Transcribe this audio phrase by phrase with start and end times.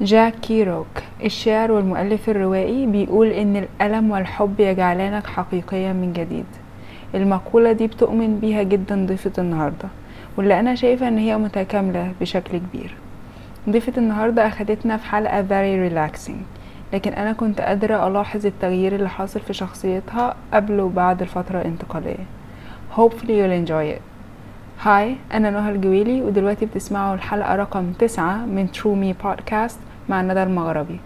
[0.00, 0.86] جاك كيروك
[1.24, 6.44] الشاعر والمؤلف الروائي بيقول إن الألم والحب يجعلانك حقيقيا من جديد.
[7.14, 9.88] المقولة دي بتؤمن بيها جدا ضيفة النهاردة
[10.36, 12.94] واللي أنا شايفة إن هي متكاملة بشكل كبير.
[13.70, 16.42] ضيفة النهاردة أخدتنا في حلقة very relaxing
[16.92, 22.24] لكن أنا كنت قادرة ألاحظ التغيير اللي حاصل في شخصيتها قبل وبعد الفترة الانتقالية.
[22.96, 24.00] Hopefully you'll enjoy it.
[24.82, 29.89] هاي أنا نهى الجويلي ودلوقتي بتسمعوا الحلقة رقم تسعة من True Me Podcast.
[30.10, 31.00] مع ندى المغربي.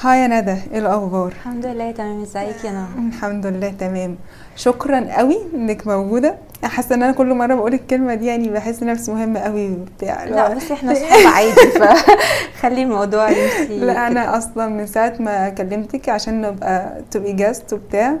[0.00, 2.22] hi يا ندى إيه الأخبار؟ الحمد لله تمام.
[2.22, 4.16] إزيك يا نهى؟ الحمد لله تمام.
[4.56, 6.38] شكرا قوي إنك موجودة.
[6.64, 10.24] حاسة إن أنا كل مرة بقول الكلمة دي يعني بحس نفسي مهمة قوي وبتاع.
[10.24, 13.78] لا بس إحنا صحاب عادي فخلي الموضوع يمشي.
[13.78, 18.16] لا أنا أصلا من ساعة ما كلمتك عشان نبقى تبقي guest وبتاع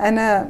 [0.00, 0.48] أنا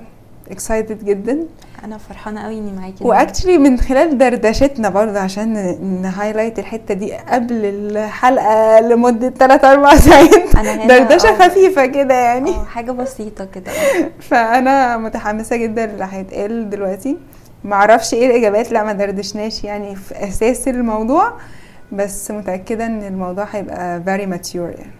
[0.50, 1.38] excited جدا.
[1.84, 6.94] أنا فرحانة قوي إني معاكي و actually من خلال دردشتنا برضه عشان ن highlight الحتة
[6.94, 10.56] دي قبل الحلقة لمدة 3 4 ساعات.
[10.56, 12.50] هنا دردشة آه خفيفة كده يعني.
[12.50, 13.72] أه حاجة بسيطة كده.
[14.30, 17.16] فأنا متحمسة جدا اللي هيتقال دلوقتي.
[17.64, 21.32] معرفش إيه الاجابات لا ما دردشناش يعني في أساس الموضوع
[21.92, 24.92] بس متأكدة إن الموضوع هيبقى very mature يعني.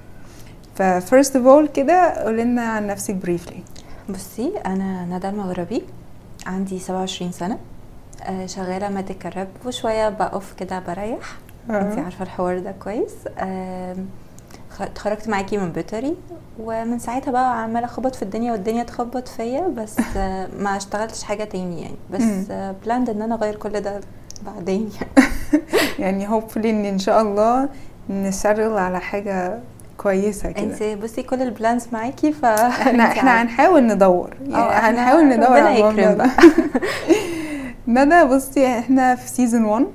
[0.77, 3.63] ف first of all كده قولي لنا عن نفسك briefly
[4.09, 5.83] بصي أنا ندى المغربي
[6.47, 7.59] عندي 27 سنة
[8.23, 11.19] آه، شغالة medical rep وشوية بقف كده بريح.
[11.71, 13.15] انت عارفة الحوار ده كويس.
[14.81, 16.17] اتخرجت معاكي من بيطري
[16.61, 19.97] ومن ساعتها بقى عمالة أخبط في الدنيا والدنيا تخبط فيا بس
[20.65, 21.97] ما اشتغلتش حاجة تاني يعني.
[22.13, 22.53] بس
[22.85, 24.01] planned إن أنا أغير كل ده
[24.47, 25.29] بعدين يعني.
[25.99, 27.69] يعني hopefully إن إن شاء الله
[28.11, 29.59] نشتغل على حاجة
[29.99, 30.63] كويسة كده.
[30.63, 34.31] انت بصي كل ال plans معاكي ف إحنا إحنا هنحاول ندور.
[34.43, 36.31] يعني آه، هنحاول ندور على الموضوع ده.
[37.89, 39.87] ندى بصي إحنا في season 1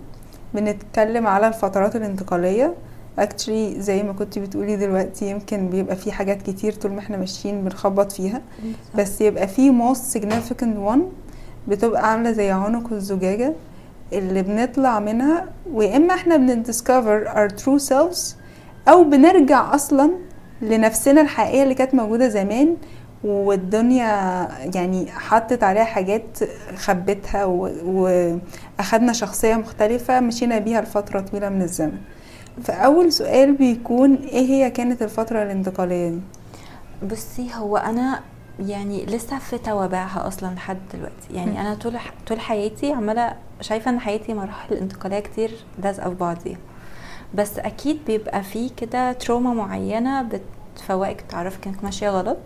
[0.54, 2.74] بنتكلم على الفترات الانتقالية.
[3.24, 7.64] actually زي ما كنتي بتقولي دلوقتي يمكن بيبقى في حاجات كتير طول ما إحنا ماشيين
[7.64, 8.42] بنخبط فيها.
[8.96, 11.00] بس يبقى في most significant one
[11.68, 13.54] بتبقى عاملة زي عنق الزجاجة
[14.14, 18.36] اللي بنطلع منها ويا إما إحنا بن discover our true selves
[18.88, 20.12] أو بنرجع أصلا
[20.62, 22.76] لنفسنا الحقيقية اللي كانت موجودة زمان
[23.24, 24.06] والدنيا
[24.76, 26.40] يعني حطت عليها حاجات
[26.76, 31.98] خبتها واخدنا شخصية مختلفة مشينا بيها لفترة طويلة من الزمن.
[32.64, 36.20] فأول سؤال بيكون إيه هي كانت الفترة الانتقالية دي؟
[37.12, 38.20] بصي هو أنا
[38.60, 41.34] يعني لسه في توابعها أصلا لحد دلوقتي.
[41.34, 41.62] يعني.
[41.62, 45.52] أنا طول ح- طول حياتي عمالة شايفة إن حياتي مراحل انتقالية كتير
[45.84, 46.58] لازقه في بعضيها.
[47.34, 50.30] بس أكيد بيبقى في كده تروما معينة
[50.76, 52.38] بتفوقك تعرفك انك ماشية غلط.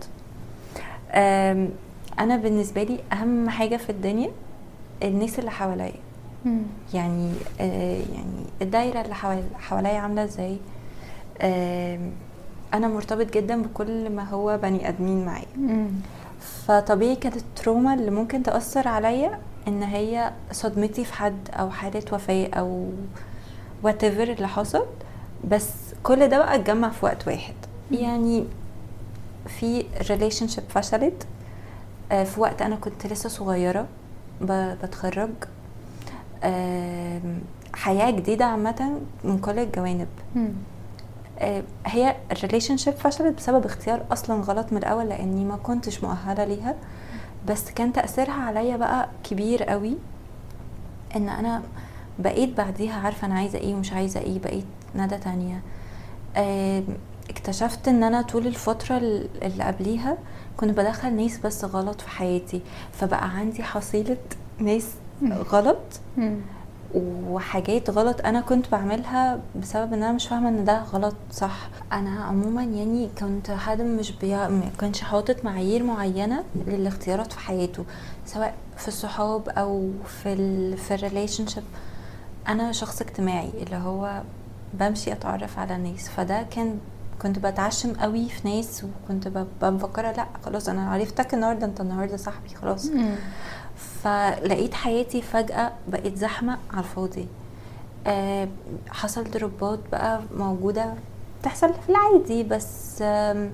[2.18, 4.30] أنا بالنسبة لي أهم حاجة في الدنيا
[5.02, 5.92] الناس اللي حواليا.
[6.94, 10.56] يعني آه يعني الدايرة اللي حوال- حواليا عاملة إزاي؟
[11.42, 12.10] آم،
[12.74, 15.46] أنا مرتبط جدا بكل ما هو بني آدمين معايا.
[15.56, 15.88] مم.
[16.40, 19.38] فطبيعي كانت التروما اللي ممكن تأثر عليا
[19.68, 22.88] إن هي صدمتي في حد أو حالة وفاة أو
[23.84, 24.84] whatever اللي حصل.
[25.50, 25.68] بس
[26.02, 27.54] كل ده بقى اتجمع في وقت واحد.
[27.90, 28.44] يعني
[29.46, 31.26] في relationship فشلت
[32.12, 33.86] آه، في وقت أنا كنت لسه صغيرة
[34.42, 35.30] بتخرج.
[37.74, 40.08] حياة جديدة عامة من كل الجوانب.
[41.38, 46.44] آه، هي ال relationship فشلت بسبب اختيار أصلا غلط من الأول لأني ما كنتش مؤهلة
[46.44, 46.74] ليها
[47.48, 49.96] بس كان تأثيرها عليا بقى كبير قوي
[51.16, 51.62] إن أنا
[52.18, 54.64] بقيت بعديها عارفة أنا عايزة إيه ومش عايزة إيه بقيت
[54.96, 55.60] ندى تانية
[57.30, 60.16] اكتشفت إن أنا طول الفترة ال- اللي قبليها
[60.56, 62.60] كنت بدخل ناس بس غلط في حياتي
[62.92, 64.16] فبقى عندي حصيلة
[64.58, 64.88] ناس.
[65.32, 65.78] غلط.
[67.28, 71.68] وحاجات غلط أنا كنت بعملها بسبب إن أنا مش فاهمة إن ده غلط صح.
[71.92, 74.48] أنا عموما يعني كنت حد مش بيع...
[74.48, 77.84] ما كانش حاطط معايير معينة للاختيارات في حياته
[78.26, 79.90] سواء في الصحاب أو
[80.22, 80.76] في ال...
[80.78, 81.62] في ال relationship
[82.48, 84.22] أنا شخص اجتماعي اللي هو
[84.74, 86.78] بمشي أتعرف على الناس فده كان
[87.22, 92.16] كنت بتعشم قوي في ناس وكنت ببقى مفكره لأ خلاص أنا عرفتك النهارده أنت النهارده
[92.16, 92.90] صاحبي خلاص.
[94.04, 97.26] فلقيت حياتي فجأة بقت زحمة على الفاضي.
[98.06, 98.48] آه،
[98.90, 100.94] حصل ضربات بقى موجودة
[101.42, 103.50] تحصل في العادي بس آم،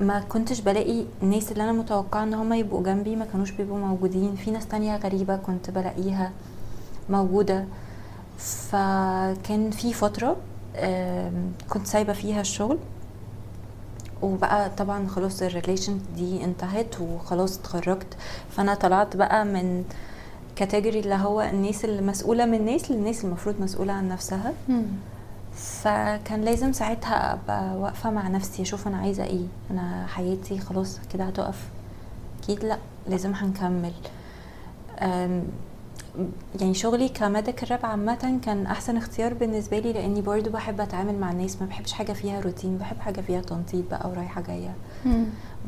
[0.00, 4.34] ما كنتش بلاقي الناس اللي أنا متوقعة إن هم يبقوا جنبي ما كانوش بيبقوا موجودين.
[4.36, 6.32] في ناس تانية غريبة كنت بلاقيها
[7.10, 7.64] موجودة.
[8.38, 10.36] فكان في فترة
[10.76, 12.78] آم، كنت سايبة فيها الشغل.
[14.22, 18.16] وبقى طبعا خلاص ال relation دي انتهت وخلاص اتخرجت.
[18.50, 19.84] فأنا طلعت بقى من
[20.56, 24.52] category اللي هو الناس اللي مسؤولة من الناس للناس المفروض مسؤولة عن نفسها.
[24.68, 24.82] مم.
[25.54, 29.46] فكان لازم ساعتها أبقى واقفة مع نفسي أشوف أنا عايزة إيه.
[29.70, 31.68] أنا حياتي خلاص كده هتقف.
[32.42, 32.78] أكيد لأ
[33.08, 33.92] لازم هنكمل.
[36.60, 41.30] يعني شغلي كميديكال راب عامة كان أحسن اختيار بالنسبة لي لأني برضو بحب أتعامل مع
[41.30, 44.74] الناس ما بحبش حاجة فيها روتين بحب حاجة فيها تنطيط بقى ورايحة جاية.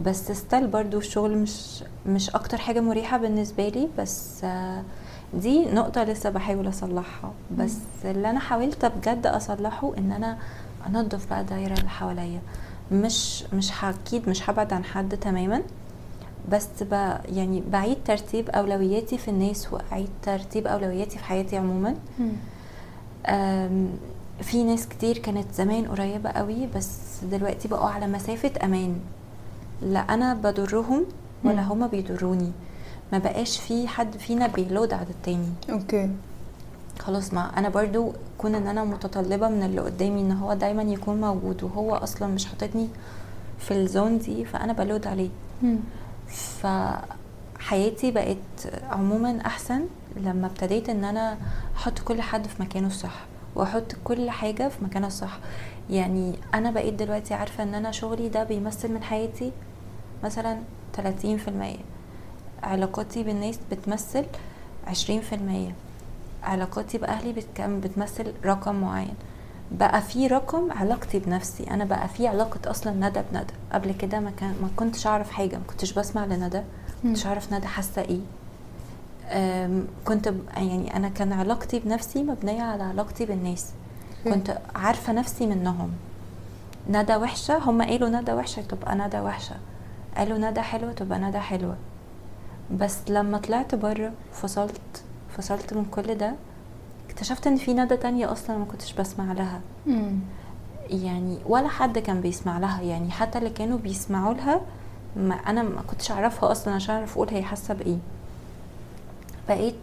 [0.05, 4.45] بس ستيل برضو الشغل مش مش أكتر حاجة مريحة بالنسبة لي بس
[5.35, 7.33] دي نقطة لسه بحاول أصلحها.
[7.59, 10.39] بس اللي أنا حاولت بجد أصلحه إن أنا
[10.87, 12.41] أنظف بقى الدايرة اللي حواليا.
[12.93, 15.63] مش مش أكيد مش هبعد عن حد تماما
[16.53, 16.69] بس
[17.29, 21.95] يعني بعيد ترتيب أولوياتي في الناس وأعيد ترتيب أولوياتي في حياتي عموما.
[24.41, 26.99] في ناس كتير كانت زمان قريبة قوي بس
[27.31, 28.97] دلوقتي بقوا على مسافة أمان.
[29.83, 31.05] لا أنا بضرهم
[31.45, 31.63] ولا.
[31.63, 32.53] هما بيضروني.
[33.13, 35.49] ما بقاش في حد فينا بي load على التاني.
[35.71, 36.11] okay.
[36.99, 41.21] خلاص ما أنا برضو كون إن أنا متطلبة من اللي قدامي إن هو دايما يكون
[41.21, 42.89] موجود وهو أصلا مش حاططني
[43.59, 45.29] في ال zone دي فأنا ب load عليه.
[45.63, 45.77] مم.
[46.35, 48.37] فحياتي بقت
[48.91, 49.87] عموما أحسن
[50.17, 51.39] لما ابتديت إن أنا
[51.77, 55.39] أحط كل حد في مكانه الصح وأحط كل حاجة في مكانها الصح.
[55.91, 59.53] يعني أنا بقيت دلوقتي عارفة إن أنا شغلي ده بيمثل من حياتي
[60.25, 60.59] مثلا
[60.97, 61.01] 30%
[62.63, 64.25] علاقاتي بالناس بتمثل
[64.87, 64.93] 20%
[66.43, 69.15] علاقاتي بأهلي بتمثل رقم معين.
[69.73, 71.71] بقى في رقم علاقتي بنفسي.
[71.71, 73.55] أنا بقى في علاقة أصلا ندى بندى.
[73.73, 76.59] قبل كده ما كان ما كنتش أعرف حاجة ما كنتش بسمع لندى.
[76.59, 76.65] ما
[77.03, 77.27] كنتش.
[77.27, 78.21] أعرف ندى حاسة إيه.
[80.05, 83.71] كنت يعني أنا كان علاقتي بنفسي مبنية على علاقتي بالناس.
[84.25, 85.91] كنت عارفة نفسي منهم.
[86.91, 89.57] ندى وحشة هم قالوا ندى وحشة تبقى ندى وحشة.
[90.17, 91.77] قالوا ندى حلوة تبقى ندى حلوة.
[92.73, 95.05] بس لما طلعت بره فصلت
[95.37, 96.33] فصلت من كل ده.
[97.15, 100.19] اكتشفت إن في ندى تانية أصلا ما كنتش بسمع لها مم.
[100.91, 104.61] يعني ولا حد كان بيسمع لها يعني حتى اللي كانوا بيسمعوا لها
[105.17, 107.97] ما أنا ما كنتش أعرفها أصلا عشان أعرف أقول هي حاسة بإيه
[109.49, 109.75] بقيت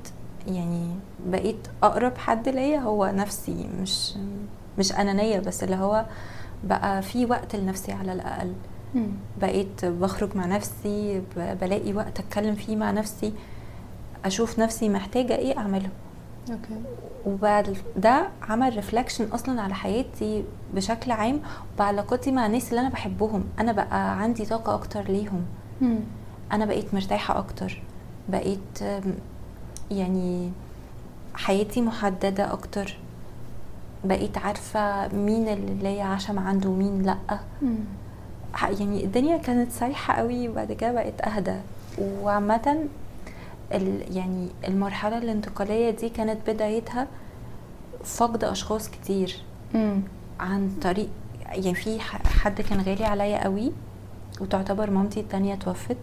[0.48, 0.88] يعني
[1.28, 4.13] بقيت أقرب حد ليا هو نفسي مش
[4.80, 6.06] مش أنانية بس اللي هو
[6.63, 8.54] بقى في وقت لنفسي على الأقل
[8.95, 9.07] مم.
[9.42, 11.22] بقيت بخرج مع نفسي
[11.62, 13.34] بلاقي وقت أتكلم فيه مع نفسي
[14.25, 15.89] أشوف نفسي محتاجة إيه أعمله
[16.52, 16.81] okay.
[17.25, 20.44] وبعد ده عمل reflection أصلا على حياتي
[20.74, 21.39] بشكل عام
[21.75, 23.44] وبعلاقتي مع الناس اللي أنا بحبهم.
[23.59, 25.42] أنا بقى عندي طاقة أكتر ليهم.
[25.81, 26.00] مم.
[26.51, 27.81] أنا بقيت مرتاحة أكتر.
[28.30, 28.80] بقيت
[29.92, 30.51] يعني
[31.36, 32.98] حياتي محددة أكتر.
[34.06, 37.18] بقيت عارفة مين اللي ليا عشم عنده ومين لأ.
[37.62, 37.75] مم.
[38.80, 41.56] يعني الدنيا كانت سايحة قوي وبعد كده بقت أهدى.
[42.01, 42.88] وعامة ال-
[44.16, 47.08] يعني المرحلة الانتقالية دي كانت بدايتها
[48.04, 49.36] فقد أشخاص كتير
[49.74, 50.02] مم.
[50.40, 51.10] عن طريق
[51.46, 53.72] يعني في حد كان غالي عليا قوي
[54.42, 55.98] وتعتبر مامتي التانية توفت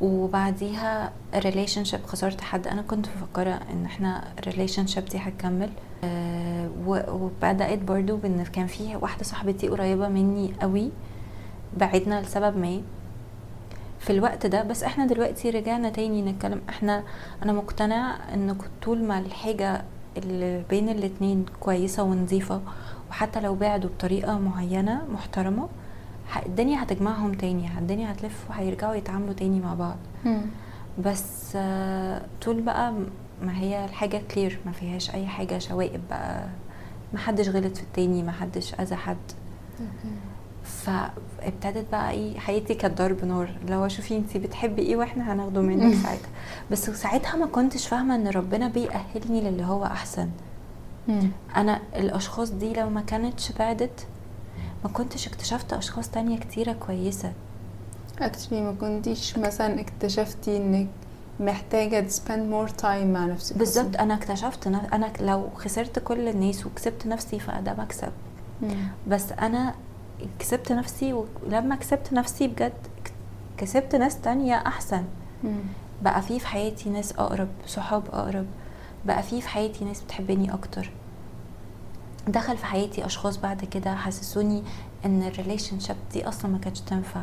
[0.00, 2.66] وبعديها relationship خسرت حد.
[2.68, 5.70] أنا كنت مفكرة إن إحنا relationship دي هتكمل.
[6.86, 10.90] و- وبدأت برضو بإن كان في واحدة صاحبتي قريبة مني قوي
[11.76, 12.80] بعدنا لسبب ما.
[13.98, 16.60] في الوقت ده بس إحنا دلوقتي رجعنا تاني نتكلم.
[16.68, 17.02] إحنا
[17.42, 19.82] أنا مقتنعه ان طول ما الحاجة
[20.16, 22.60] اللي بين الاتنين كويسة ونظيفة
[23.10, 25.68] وحتى لو بعدوا بطريقة معينة محترمة
[26.28, 29.96] ح- الدنيا هتجمعهم تاني الدنيا هتلف وهيرجعوا يتعاملوا تاني مع بعض.
[31.04, 31.56] بس
[32.42, 32.92] طول بقى
[33.42, 36.46] ما هي الحاجة كلير ما فيهاش أي حاجة شوائب بقى.
[37.12, 39.16] ما حدش غلط في التاني ما حدش أذى حد.
[40.66, 45.94] فابتدت بقى إيه حياتي كانت ضرب نار لو شوفي انتي بتحبي إيه وإحنا هناخده منك
[46.02, 46.28] ساعتها.
[46.70, 50.28] بس ساعتها ما كنتش فاهمة ان ربنا بيأهلني للي هو أحسن.
[51.56, 54.06] أنا الأشخاص دي لو ما كانتش بعدت
[54.84, 57.32] ما كنتش اكتشفت أشخاص تانية كتيرة كويسة.
[58.20, 60.86] اكشلي ما كنتيش مثلا اكتشفتي إنك
[61.40, 63.58] محتاجة to spend more time مع نفسك.
[63.58, 68.12] بالظبط أنا اكتشفت أنا لو خسرت كل الناس وكسبت نفسي فده مكسب.
[68.62, 68.88] مم.
[69.08, 69.74] بس أنا
[70.38, 71.12] كسبت نفسي
[71.46, 72.72] ولما كسبت نفسي بجد
[73.58, 75.04] كسبت ناس تانية أحسن.
[75.44, 75.58] مم.
[76.02, 78.46] بقى في في حياتي ناس أقرب صحاب أقرب.
[79.06, 80.90] بقى في في حياتي ناس بتحبني أكتر.
[82.28, 84.62] دخل في حياتي أشخاص بعد كده حسسوني
[85.04, 87.22] إن ال relationship دي أصلا ما كانتش تنفع.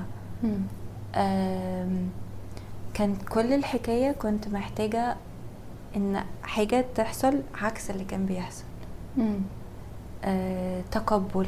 [2.94, 5.16] كان كل الحكاية كنت محتاجة
[5.96, 8.64] إن حاجة تحصل عكس اللي كان بيحصل.
[9.18, 9.40] مم.
[10.24, 11.48] آه، تقبل.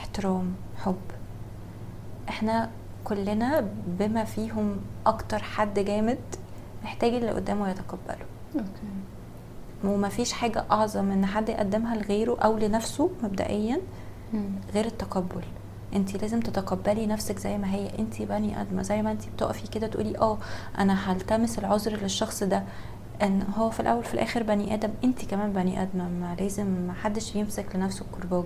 [0.00, 0.52] احترام
[0.84, 0.96] حب.
[2.28, 2.70] إحنا
[3.04, 4.76] كلنا بما فيهم
[5.06, 6.18] أكتر حد جامد
[6.84, 8.26] محتاج اللي قدامه يتقبله.
[8.54, 8.66] أوكي.
[9.84, 13.80] ومفيش حاجة أعظم إن حد يقدمها لغيره أو لنفسه مبدئيا.
[14.74, 15.42] غير التقبل.
[15.94, 17.98] انت لازم تتقبلي نفسك زي ما هي.
[17.98, 20.38] انت بني ادمه زي ما انت بتقفي كده تقولي آه
[20.78, 22.64] أنا هلتمس العذر للشخص ده.
[23.22, 24.90] إن هو في الأول في الآخر بني آدم.
[25.04, 28.44] انت كمان بني ادمه ما لازم ما حدش يمسك لنفسه الكرباج.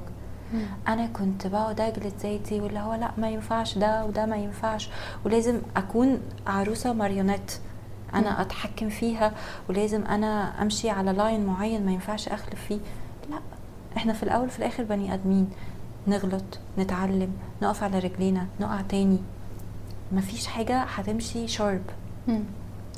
[0.88, 4.88] أنا كنت بقعد أجلد ذاتي واللي هو لأ ما ينفعش ده وده ما ينفعش.
[5.24, 7.52] ولازم أكون عروسة ماريونيت
[8.14, 8.40] أنا مم.
[8.40, 9.32] أتحكم فيها
[9.68, 12.78] ولازم أنا أمشي على line معين ما ينفعش أخلف فيه.
[13.30, 13.38] لأ
[13.96, 15.50] إحنا في الأول في الآخر بني آدمين.
[16.06, 16.44] نغلط
[16.78, 17.32] نتعلم
[17.62, 19.18] نقف على رجلينا نقع تاني.
[20.12, 21.82] مفيش حاجة هتمشي sharp.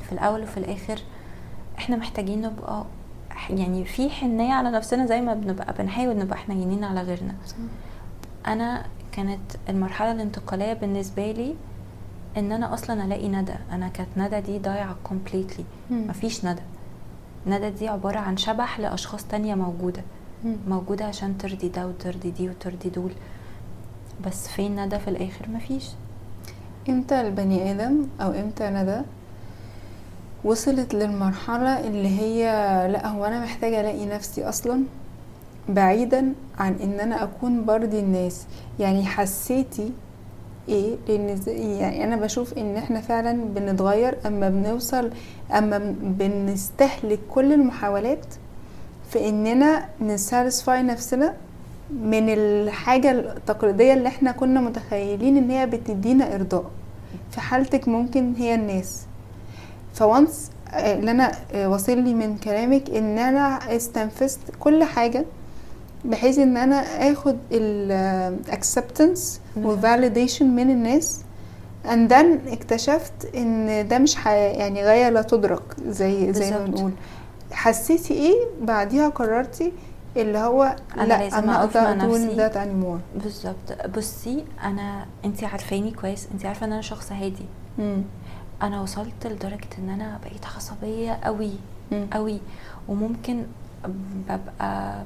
[0.06, 0.98] في الأول وفي الآخر
[1.78, 2.84] إحنا محتاجين نبقى
[3.50, 7.34] يعني في حنية على نفسنا زي ما بنبقى بنحاول نبقى حنينين على غيرنا.
[7.46, 7.56] صح.
[8.46, 11.54] أنا كانت المرحلة الانتقالية بالنسبة لي
[12.36, 13.54] إن أنا أصلا ألاقي ندى.
[13.72, 15.64] أنا كانت ندى دي ضايعة كومبليتلي.
[15.90, 16.62] مفيش ندى.
[17.46, 20.02] ندى دي عبارة عن شبح لأشخاص تانية موجودة.
[20.44, 20.56] مم.
[20.68, 23.12] موجودة عشان ترضي ده وترضي دي وترضي دول.
[24.26, 25.88] بس فين ندى في الآخر؟ مفيش.
[26.88, 29.00] إمتى البني آدم أو إمتى ندى
[30.46, 32.44] وصلت للمرحلة اللي هي
[32.92, 34.82] لا هو أنا محتاجة ألاقي نفسي أصلا
[35.68, 38.46] بعيدا عن إن أنا أكون برضي الناس.
[38.80, 39.90] يعني حسيتي
[40.68, 41.38] إيه؟ لأن
[41.80, 45.10] يعني أنا بشوف إن إحنا فعلا بنتغير أما بنوصل
[45.58, 48.26] أما بن- بنستهلك كل المحاولات
[49.10, 51.34] في إننا نساتسفاي نفسنا
[51.90, 56.64] من الحاجة التقليدية اللي إحنا كنا متخيلين إن هي بتدينا إرضاء.
[57.30, 59.02] في حالتك ممكن هي الناس.
[59.96, 65.24] فوانس اللي أنا آه، واصل لي من كلامك إن أنا استنفذت كل حاجة
[66.04, 66.76] بحيث إن أنا
[67.12, 71.20] آخد ال acceptance وال validation من الناس.
[71.84, 74.16] And then اكتشفت إن ده مش.
[74.26, 76.58] يعني غاية لا تدرك زي زي ما.
[76.58, 76.92] بنقول.
[77.52, 79.72] حسيتي إيه؟ بعديها قررتي
[80.16, 83.22] اللي هو أنا لا أنا أقدر doing that anymore.
[83.22, 83.96] بالظبط.
[83.96, 86.28] بصي أنا انت عارفاني كويس.
[86.34, 87.46] انت عارفة إن أنا شخص هادي.
[87.78, 88.02] مم.
[88.62, 91.50] أنا وصلت لدرجة إن أنا بقيت عصبيه قوي.
[92.12, 92.40] قوي
[92.88, 93.44] وممكن
[94.28, 95.04] ببقى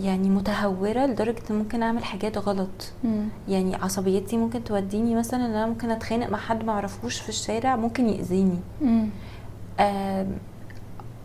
[0.00, 3.28] يعني متهورة لدرجة إن ممكن أعمل حاجات غلط مم.
[3.48, 7.76] يعني عصبيتي ممكن توديني مثلا إن أنا ممكن أتخانق مع حد ما أعرفوش في الشارع
[7.76, 9.08] ممكن يأذيني مم.
[9.80, 10.32] آم،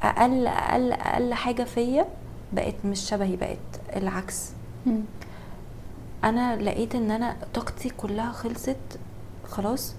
[0.04, 2.06] أقل أقل أقل حاجة فيا
[2.54, 4.50] بقت مش شبهي بقت العكس
[4.86, 5.02] مم.
[6.24, 9.00] أنا لقيت إن أنا طاقتي كلها خلصت
[9.50, 9.94] خلاص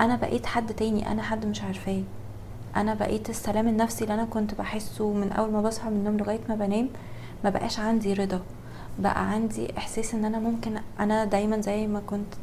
[0.00, 2.02] أنا بقيت حد تاني أنا حد مش عارفاه.
[2.76, 6.40] أنا بقيت السلام النفسي اللي أنا كنت بحسه من أول ما بصحى من النوم لغاية
[6.48, 6.88] ما بنام
[7.44, 8.40] ما بقاش عندي رضا.
[8.98, 12.34] بقى عندي إحساس إن أنا ممكن أنا دايما زي ما كنت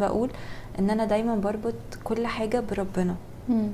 [0.00, 0.30] بقول
[0.78, 1.74] إن أنا دايما بربط
[2.04, 3.16] كل حاجة بربنا.
[3.48, 3.68] مم.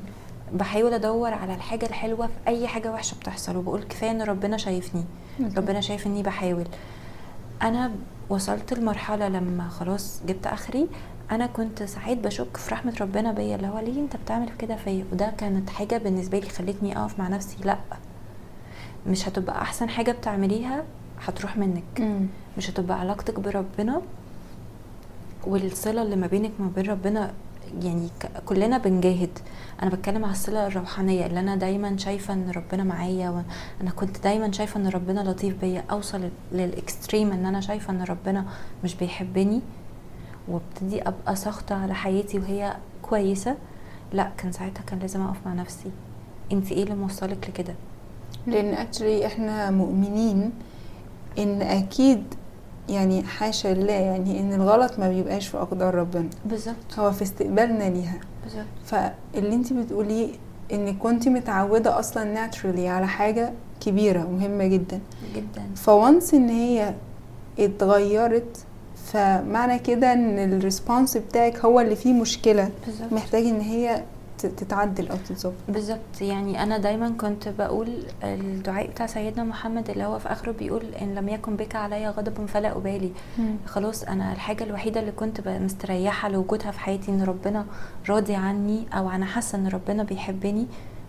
[0.52, 5.04] بحاول أدور على الحاجة الحلوة في أي حاجة وحشة بتحصل وبقول كفاية إن ربنا شايفني.
[5.56, 6.64] ربنا شايف اني بحاول.
[7.62, 7.90] أنا
[8.28, 10.88] وصلت لمرحلة لما خلاص جبت آخري
[11.30, 15.04] أنا كنت ساعات بشك في رحمة ربنا بيا اللي هو ليه أنت بتعمل كده فيا؟
[15.12, 17.78] وده كانت حاجة بالنسبة لي خلتني أقف مع نفسي لأ
[19.06, 20.84] مش هتبقى أحسن حاجة بتعمليها
[21.26, 21.82] هتروح منك.
[22.00, 22.26] مم.
[22.58, 24.02] مش هتبقى علاقتك بربنا
[25.46, 27.32] والصلة اللي ما بينك وما بين ربنا
[27.82, 28.08] يعني
[28.46, 29.38] كلنا بنجاهد.
[29.82, 34.52] أنا بتكلم على الصلة الروحانية اللي أنا دايما شايفة إن ربنا معايا وأنا كنت دايما
[34.52, 35.84] شايفة إن ربنا لطيف بيا.
[35.90, 38.44] أوصل للإكستريم إن أنا شايفة إن ربنا
[38.84, 39.60] مش بيحبني.
[40.48, 43.56] وابتدي أبقى ساخطة على حياتي وهي كويسة
[44.12, 45.90] لا كان ساعتها كان لازم أقف مع نفسي.
[46.52, 47.74] انت إيه اللي موصلك لكده؟
[48.46, 50.50] لأن اكشلي إحنا مؤمنين
[51.38, 52.34] إن أكيد
[52.88, 56.28] يعني حاشا الله يعني إن الغلط ما بيبقاش في أقدار ربنا.
[56.44, 56.98] بالظبط.
[56.98, 58.20] هو في استقبالنا ليها.
[58.44, 58.64] بالظبط.
[58.84, 60.28] فاللي انت بتقوليه
[60.72, 65.00] إن كنت متعودة أصلا ناتشرالي على حاجة كبيرة مهمة جدا.
[65.36, 65.62] جدا.
[65.76, 66.94] ف once إن هي
[67.58, 68.64] اتغيرت
[69.14, 72.70] فمعنى كده إن ال response بتاعك هو اللي فيه مشكلة.
[72.86, 73.12] بالظبط.
[73.12, 74.02] محتاج إن هي
[74.38, 75.52] تتعدل أو تتظبط.
[75.68, 76.20] بالظبط.
[76.20, 77.88] يعني أنا دايما كنت بقول
[78.24, 82.46] الدعاء بتاع سيدنا محمد اللي هو في آخره بيقول إن لم يكن بك علي غضب
[82.46, 83.10] فلا أبالي.
[83.66, 87.66] خلاص أنا الحاجة الوحيدة اللي كنت مستريحة لوجودها في حياتي إن ربنا
[88.08, 90.66] راضي عني أو أنا حاسة إن ربنا بيحبني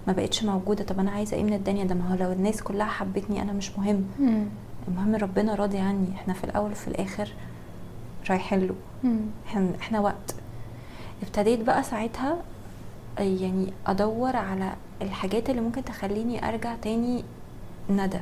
[0.08, 0.84] ما بقتش موجودة.
[0.84, 3.78] طب أنا عايزة إيه من الدنيا؟ ده ما هو لو الناس كلها حبتني أنا مش
[3.78, 4.04] مهم.
[4.20, 4.44] مم.
[4.88, 6.08] المهم ربنا راضي عني.
[6.16, 7.30] إحنا في الأول وفي الآخر
[8.30, 8.76] رايحين له.
[9.48, 10.36] إحنا إحنا وقت.
[11.24, 12.38] ابتديت بقى ساعتها
[13.20, 17.24] يعني أدور على الحاجات اللي ممكن تخليني أرجع تاني
[17.90, 18.20] ندى.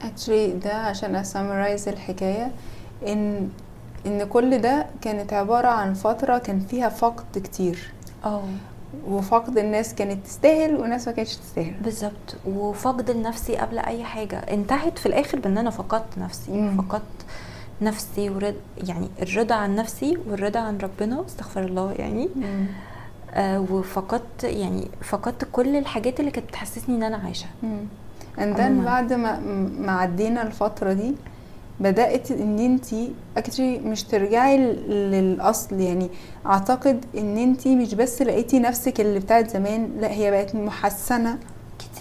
[0.00, 2.52] Actually ده عشان اسمرايز الحكاية
[3.06, 3.48] ان
[4.06, 7.92] إن كل ده كانت عبارة عن فترة كان فيها فقد كتير.
[8.24, 8.42] آه
[9.08, 11.74] وفقد الناس كانت تستاهل وناس ما كانتش تستاهل.
[11.84, 12.36] بالظبط.
[12.46, 14.36] وفقد لنفسي قبل أي حاجة.
[14.36, 16.52] انتهت في الآخر بإن أنا فقدت نفسي.
[16.52, 16.82] مم.
[16.82, 17.02] فقدت
[17.82, 18.54] نفسي ورد
[18.88, 22.28] يعني الرضا عن نفسي والرضا عن ربنا استغفر الله يعني.
[23.34, 27.46] آه وفقدت يعني فقدت كل الحاجات اللي كانت بتحسسني إن أنا عايشة.
[28.38, 28.84] and عموماً.
[28.84, 29.40] بعد ما
[29.78, 31.14] ما عدينا الفترة دي
[31.80, 34.56] بدأت إن انتي اكتري مش ترجعي
[34.88, 35.80] للأصل.
[35.80, 36.08] يعني
[36.46, 41.38] أعتقد إن انتي مش بس لقيتي نفسك اللي بتاعت زمان لأ هي بقت محسنة.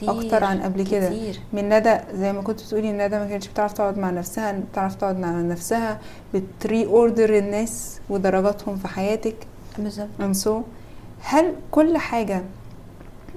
[0.07, 1.09] كتير أكتر عن قبل كده.
[1.53, 4.95] من ندى زي ما كنت بتقولي إن ندى ما كانتش بتعرف تقعد مع نفسها بتعرف
[4.95, 5.99] تقعد مع نفسها
[6.33, 9.35] بتري اوردر الناس ودرجاتهم في حياتك.
[9.77, 10.07] بالظبط.
[10.45, 10.49] So
[11.23, 12.43] هل كل حاجة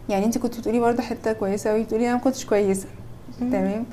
[0.09, 2.87] يعني انت كنت بتقولي برضه حتة كويسة أوي بتقولي أنا ما كنتش كويسة.
[3.41, 3.51] مم.
[3.51, 3.85] تمام؟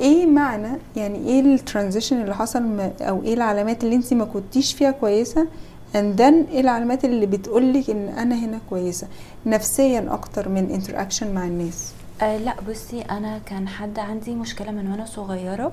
[0.00, 4.74] إيه معنى يعني إيه ال transition اللي حصل أو إيه العلامات اللي انت ما كنتيش
[4.74, 5.46] فيها كويسة
[5.94, 9.08] and then إيه العلامات اللي بتقولك إن أنا هنا كويسة؟
[9.46, 11.92] نفسيا أكتر من interaction مع الناس.
[12.22, 15.72] آه لا بصي أنا كان حد عندي مشكلة من وأنا صغيرة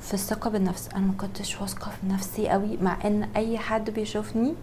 [0.00, 0.88] في الثقة بالنفس.
[0.96, 4.54] أنا ما كنتش واثقة في نفسي قوي مع إن أي حد بيشوفني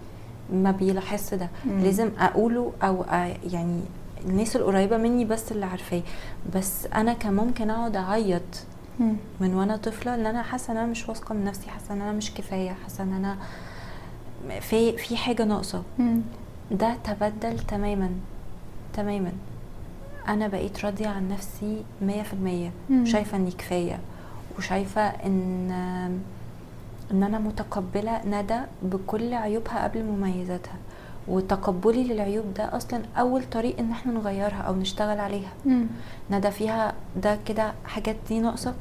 [0.53, 1.49] ما بيلاحظش ده.
[1.65, 1.79] مم.
[1.83, 3.81] لازم أقوله أو آه يعني
[4.25, 6.01] الناس القريبة مني بس اللي عارفاه.
[6.55, 8.41] بس أنا كان ممكن أقعد أعيط
[9.39, 12.11] من وأنا طفلة ان أنا حاسة إن أنا مش واثقة من نفسي حاسة إن أنا
[12.11, 13.37] مش كفاية حاسة إن أنا
[14.59, 15.83] في في حاجة ناقصة.
[16.71, 18.09] ده تبدل تماما
[18.93, 19.31] تماما.
[20.27, 22.71] أنا بقيت راضية عن نفسي مية في المية.
[22.89, 23.05] مم.
[23.05, 23.99] شايفة إني كفاية
[24.57, 25.71] وشايفة إن
[27.11, 30.75] إن أنا متقبلة ندى بكل عيوبها قبل مميزاتها.
[31.27, 35.49] وتقبلي للعيوب ده أصلا أول طريق إن إحنا نغيرها أو نشتغل عليها.
[36.31, 38.73] ندى فيها ده كده حاجات دي ناقصة.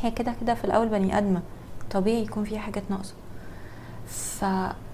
[0.00, 1.42] هي كده كده في الأول بني آدمة
[1.90, 3.14] طبيعي يكون فيها حاجات ناقصة.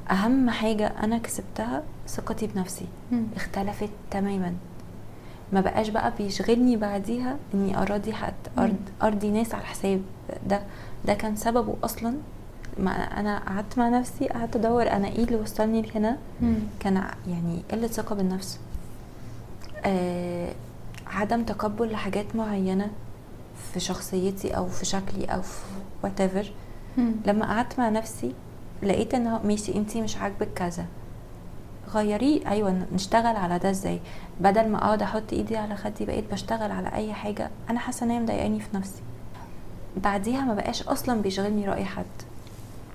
[0.09, 2.87] فاهم حاجة أنا كسبتها ثقتي بنفسي.
[3.13, 3.25] مم.
[3.37, 4.55] اختلفت تماما.
[5.53, 10.03] ما بقاش بقى بيشغلني بعديها إني أراضي حد أرض أرضي ناس على حساب
[10.47, 10.63] ده
[11.05, 12.15] ده كان سببه أصلا.
[12.79, 16.19] ما أنا قعدت مع نفسي قعدت أدور أنا إيه اللي وصلني لهنا.
[16.81, 18.59] كان يعني قلة ثقة بالنفس.
[19.85, 20.53] آه
[21.07, 22.91] عدم تقبل لحاجات معينة
[23.73, 25.61] في شخصيتي أو في شكلي أو في
[26.05, 26.47] whatever.
[27.27, 28.33] لما قعدت مع نفسي
[28.83, 30.87] لقيت ان ماشي أنتي مش عاجبك كذا.
[31.95, 34.01] غيريه أيوه نشتغل على ده إزاي؟
[34.41, 37.51] بدل ما أقعد أحط إيدي على خدي بقيت بشتغل على أي حاجة.
[37.71, 39.03] أنا حاسة إن هي مضايقاني في نفسي.
[39.97, 42.05] بعديها ما بقاش أصلا بيشغلني رأي حد.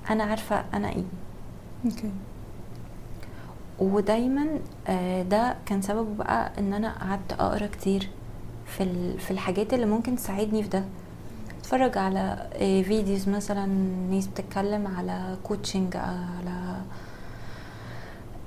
[0.09, 1.03] أنا عارفة أنا إيه.
[1.85, 2.11] okay.
[3.79, 4.47] ودايما
[4.87, 8.09] آه، ده كان سببه بقى إن أنا قعدت أقرأ كتير
[8.65, 10.83] في في الحاجات اللي ممكن تساعدني في ده.
[11.67, 13.65] اتفرج على آه، videos مثلا
[14.11, 16.81] ناس بتتكلم على coaching على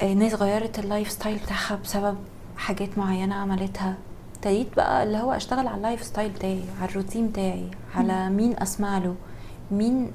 [0.02, 2.16] آه، ناس غيرت ال lifestyle بتاعها بسبب
[2.56, 3.94] حاجات معينة عملتها.
[4.35, 8.98] ابتديت بقى اللي هو أشتغل على ال lifestyle بتاعي على الروتين بتاعي على مين أسمع
[8.98, 9.14] له
[9.70, 10.12] مين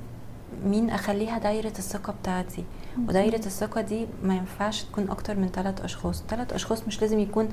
[0.66, 2.64] مين أخليها دايرة الثقة بتاعتي.
[3.08, 6.24] ودايرة الثقة دي ما ينفعش تكون أكتر من ثلاث أشخاص.
[6.30, 7.50] ثلاث أشخاص مش لازم يكون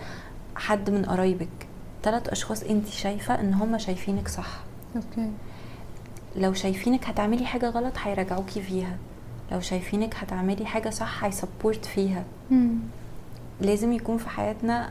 [0.57, 1.69] حد من قرايبك.
[2.03, 4.72] ثلاث أشخاص انت شايفة إن هم شايفينك صح.
[4.97, 5.31] okay.
[6.37, 8.97] لو شايفينك هتعملي حاجة غلط هيراجعوكي فيها.
[9.53, 12.25] لو شايفينك هتعملي حاجة صح هي support فيها.
[12.51, 12.75] مم.
[13.61, 14.91] لازم يكون في حياتنا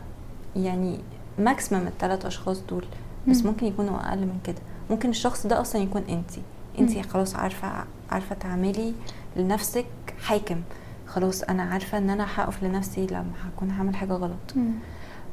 [0.56, 1.00] يعني
[1.40, 2.86] ماكسيمم الثلاث أشخاص دول.
[3.28, 3.48] بس مم.
[3.48, 4.62] ممكن يكونوا أقل من كده.
[4.90, 6.42] ممكن الشخص ده أصلا يكون أنتي
[6.98, 7.04] مم.
[7.04, 8.94] خلاص عارفة عارفة تعملي
[9.36, 9.86] لنفسك
[10.22, 10.62] حاكم.
[11.08, 14.56] خلاص أنا عارفة إن أنا هقف لنفسي لما هكون هعمل حاجة غلط.
[14.56, 14.72] مم.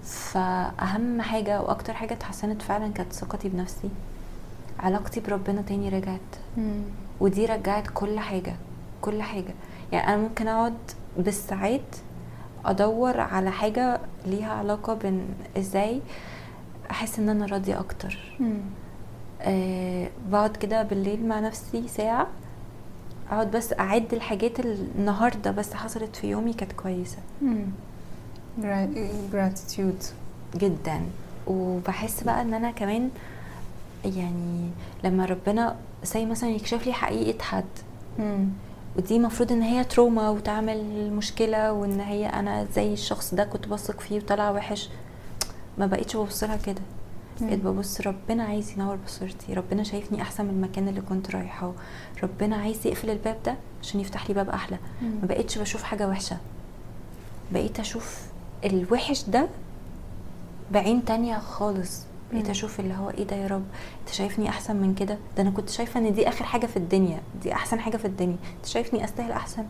[0.03, 3.89] فأهم حاجة وأكتر حاجة اتحسنت فعلا كانت ثقتي بنفسي.
[4.81, 6.21] علاقتي بربنا تاني رجعت.
[6.57, 6.81] مم.
[7.21, 8.57] ودي رجعت كل حاجة
[9.01, 9.55] كل حاجة.
[9.93, 10.75] يعني أنا ممكن أقعد
[11.19, 11.97] بالساعات
[12.65, 15.21] أدور على حاجة ليها علاقة بين
[15.59, 16.01] إزاي
[16.91, 18.19] أحس إن أنا راضية أكتر.
[18.41, 18.61] مم.
[19.41, 22.27] أه بقعد كده بالليل مع نفسي ساعة
[23.31, 26.73] أقعد بس أعد الحاجات اللي النهاردة بس حصلت في يومي كانت
[29.33, 30.05] gratitude.
[30.57, 31.01] جدا.
[31.47, 33.11] وبحس بقى إن أنا كمان
[34.05, 34.71] يعني
[35.05, 37.65] لما ربنا زي مثلا يكشف لي حقيقة حد
[38.19, 38.49] مم.
[38.97, 44.01] ودي المفروض إن هي تروما وتعمل مشكلة وإن هي أنا زي الشخص ده كنت بثق
[44.01, 44.89] فيه وطلع وحش
[45.79, 46.81] ما بقيتش ببص لها كده
[47.41, 47.59] بقيت.
[47.61, 51.73] ببص ربنا عايز ينور بصيرتي ربنا شايفني أحسن من المكان اللي كنت رايحاه
[52.23, 55.09] ربنا عايز يقفل الباب ده عشان يفتح لي باب أحلى مم.
[55.23, 56.37] ما بقيتش بشوف حاجة وحشة
[57.53, 58.23] بقيت أشوف
[58.65, 59.49] الوحش ده
[60.73, 62.51] بعين تانية خالص بقيت.
[62.51, 63.65] أشوف اللي هو إيه ده يا رب
[64.01, 67.21] أنت شايفني أحسن من كده؟ ده أنا كنت شايفة إن دي آخر حاجة في الدنيا
[67.43, 69.65] دي أحسن حاجة في الدنيا أنت شايفني أستاهل أحسن؟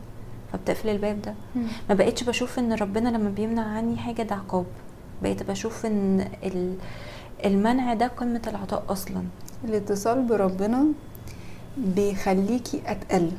[0.53, 1.35] فبتقفل الباب ده.
[1.57, 1.66] مم.
[1.88, 4.66] ما بقيتش بشوف إن ربنا لما بيمنع عني حاجة ده عقاب.
[5.23, 6.77] بقيت بشوف إن ال-
[7.44, 9.23] المنع ده قمة العطاء أصلا.
[9.64, 10.85] الاتصال بربنا
[11.77, 13.31] بيخليكي أتقل.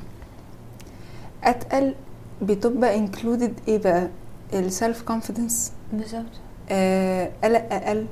[1.43, 1.95] أتقل
[2.41, 4.07] بتبقى included إيه بقى؟
[4.53, 6.25] ال self confidence بالظبط.
[6.69, 8.05] آه، قلق أقل.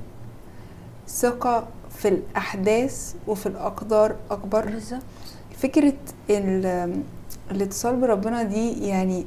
[1.07, 1.67] ثقة
[1.97, 4.65] في الأحداث وفي الأقدار أكبر.
[4.65, 5.01] بالظبط.
[5.57, 5.93] فكرة
[6.29, 7.01] ال-
[7.51, 9.25] الاتصال بربنا دي يعني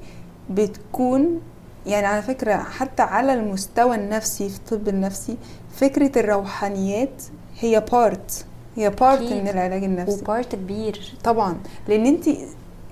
[0.50, 1.40] بتكون
[1.86, 5.36] يعني على فكرة حتى على المستوى النفسي في الطب النفسي
[5.76, 7.22] فكرة الروحانيات
[7.60, 8.44] هي part
[8.76, 9.20] هي part.
[9.32, 10.20] من العلاج النفسي.
[10.22, 11.14] و part كبير.
[11.24, 11.56] طبعا.
[11.88, 12.28] لأن أنت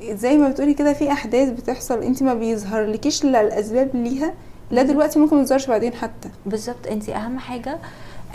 [0.02, 4.34] زي ما بتقولي كده في أحداث بتحصل أنت ما بيظهر لكيش الا الأسباب ليها
[4.70, 6.30] لا دلوقتي ممكن ما تظهرش بعدين حتى.
[6.46, 6.86] بالظبط.
[6.90, 7.78] أنت أهم حاجة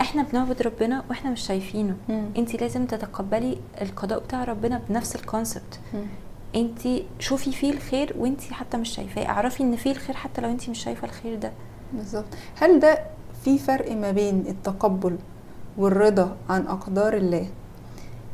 [0.00, 1.96] إحنا بنعبد ربنا وإحنا مش شايفينه.
[2.08, 2.24] مم.
[2.36, 5.80] انت لازم تتقبلي القضاء بتاع ربنا بنفس الكونسبت.
[6.56, 6.80] انت
[7.18, 9.26] شوفي فيه الخير وانت حتى مش شايفاه.
[9.26, 11.52] اعرفي ان فيه الخير حتى لو انت مش شايفة الخير ده.
[11.92, 12.24] بالظبط.
[12.56, 12.98] هل ده
[13.44, 15.16] في فرق ما بين التقبل
[15.78, 17.46] والرضا عن أقدار الله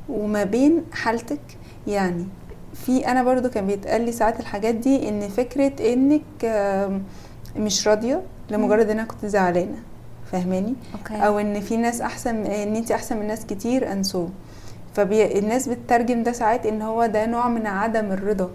[0.08, 1.40] وما بين حالتك؟
[1.86, 2.26] يعني
[2.74, 6.22] في أنا برضو كان بيتقال لي ساعات الحاجات دي إن فكرة إنك
[7.56, 9.78] مش راضية لمجرد ان أنا كنت زعلانة.
[10.32, 10.74] فاهماني؟
[11.10, 14.26] أو إن في ناس أحسن إن انت أحسن من ناس كتير انسو
[14.94, 18.50] فالناس بتترجم ده ساعات إن هو ده نوع من عدم الرضا.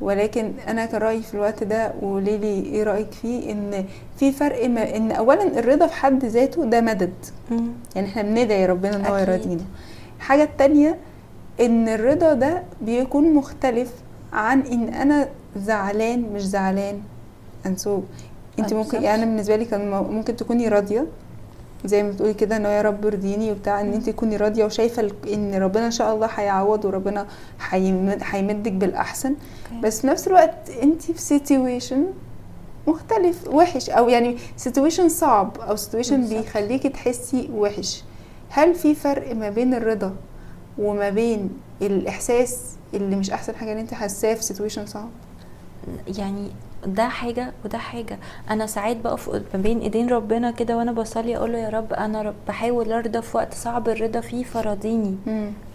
[0.00, 3.84] ولكن أنا كان رأيي في الوقت ده وليلي إيه رأيك فيه إن
[4.16, 7.12] في فرق ما إن اولا الرضا في حد ذاته ده مدد.
[7.50, 7.68] مم.
[7.96, 9.16] يعني إحنا بندعي ربنا إن هو.
[9.16, 9.60] يرضينا.
[10.16, 10.98] الحاجة التانية
[11.60, 13.92] إن الرضا ده بيكون مختلف
[14.32, 17.00] عن إن أنا زعلان مش زعلان.
[17.66, 18.00] انسو
[18.58, 19.02] انت آه، ممكن.
[19.02, 21.06] يعني بالنسبة لي كان ممكن تكوني راضية
[21.84, 25.54] زي ما بتقولي كده إن يا رب ارضيني وبتاع إن انت تكوني راضية وشايفة إن
[25.54, 27.26] ربنا إن شاء الله هيعوض وربنا
[27.70, 29.28] هيمد- هيمدك بالأحسن
[29.72, 29.80] أوكي.
[29.86, 32.04] بس في نفس الوقت انت في situation
[32.86, 36.28] مختلف وحش أو يعني situation صعب أو situation.
[36.28, 38.04] بيخليكي تحسي وحش
[38.48, 40.14] هل في فرق ما بين الرضا
[40.78, 41.50] وما بين
[41.82, 42.58] الإحساس
[42.94, 45.08] اللي مش أحسن حاجة اللي انت حاساه في situation صعب
[46.18, 46.50] يعني
[46.86, 48.18] ده حاجة وده حاجة.
[48.50, 52.12] أنا ساعات بقف ما بين إيدين ربنا كده وأنا بصلي أقول له يا رب أنا
[52.12, 55.16] يا رب بحاول أرضى في وقت صعب الرضا فيه فراضيني.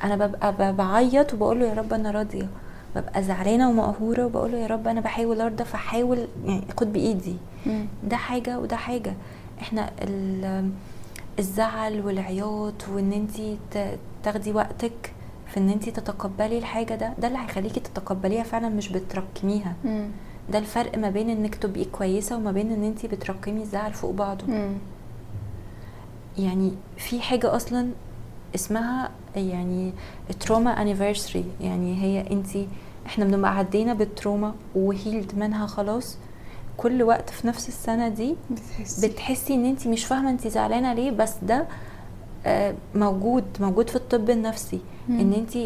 [0.03, 2.47] أنا ببقى بعيط وبقول له يا رب أنا راضية.
[2.95, 7.35] ببقى زعلانة ومقهورة وبقول له يا رب أنا بحاول أرضى فحاول يعني خد بإيدي.
[7.65, 7.85] مم.
[8.03, 9.13] ده حاجة وده حاجة.
[9.61, 10.69] إحنا ال-
[11.39, 15.13] الزعل والعياط وإن انتي ت- تاخدي وقتك
[15.47, 20.07] في إن انتي تتقبلي الحاجة ده ده اللي هيخليكي تتقبليها فعلا مش بتركميها مم.
[20.51, 24.45] ده الفرق ما بين إنك تبقي كويسة وما بين إن أنتي بتركمي الزعل فوق بعضه.
[24.47, 24.73] مم.
[26.37, 27.89] يعني في حاجة أصلا
[28.55, 29.93] اسمها يعني
[30.39, 32.67] trauma anniversary يعني هي أنتي
[33.05, 36.17] إحنا بنبقى عدينا بال trauma و healed منها خلاص.
[36.77, 39.07] كل وقت في نفس السنة دي بتحسي.
[39.07, 41.67] بتحسي إن انت مش فاهمة انت زعلانة ليه بس ده
[42.45, 44.79] آه، موجود موجود في الطب النفسي.
[45.09, 45.19] مم.
[45.19, 45.57] إن انت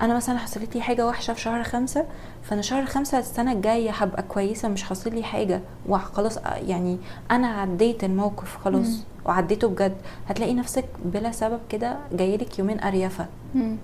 [0.00, 2.04] أنا مثلا حصلت لي حاجة وحشة في شهر خمسة
[2.50, 6.98] فأنا شهر خمسة السنة الجاية هبقى كويسة مش حاصل لي حاجة وخلاص آه، يعني
[7.30, 8.98] أنا عديت الموقف خلاص مم.
[9.24, 9.96] وعديته بجد
[10.28, 13.76] هتلاقي نفسك بلا سبب كده جايلك يومين اريفه مم.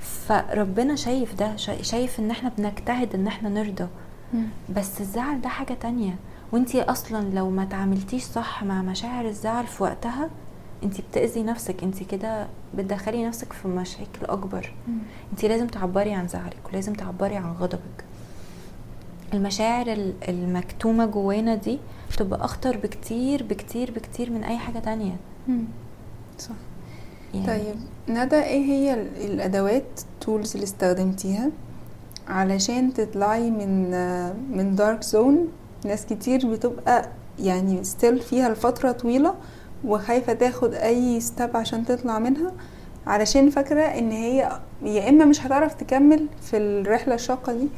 [0.00, 3.86] فربنا شايف ده شا- شايف إن إحنا بنجتهد إن إحنا نرضى
[4.34, 4.46] مم.
[4.76, 6.14] بس الزعل ده حاجة تانية
[6.52, 10.30] وإنتي أصلا لو ما تعاملتيش صح مع مشاعر الزعل في وقتها
[10.82, 14.72] انتي بتأذي نفسك انتي كده بتدخلي نفسك في مشاكل أكبر.
[14.88, 14.98] مم.
[15.32, 18.04] انتي لازم تعبري عن زعلك ولازم تعبري عن غضبك.
[19.34, 21.78] المشاعر ال- المكتومة جوانا دي
[22.12, 25.16] بتبقى أخطر بكتير بكتير بكتير من أي حاجة تانية.
[25.48, 25.64] مم.
[26.38, 26.50] صح.
[27.34, 27.74] يعني طيب
[28.08, 31.50] ندى إيه هي ال- الأدوات tools اللي استخدمتيها
[32.28, 33.90] علشان تطلعي من
[34.56, 35.48] من dark zone
[35.84, 37.08] ناس كتير بتبقى
[37.38, 39.34] يعني still فيها لفترة طويلة
[39.84, 42.52] وخايفة تاخد أي step عشان تطلع منها
[43.06, 47.68] علشان فاكرة إن هي يا إما مش هتعرف تكمل في الرحلة الشاقة دي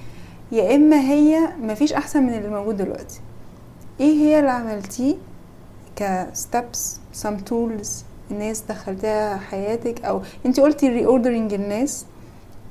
[0.52, 3.20] يا إما هي مفيش أحسن من اللي موجود دلوقتي.
[4.00, 5.14] إيه هي اللي عملتيه
[5.96, 12.06] ك steps some tools الناس دخلتيها حياتك؟ أو أنت قلتي reordering الناس.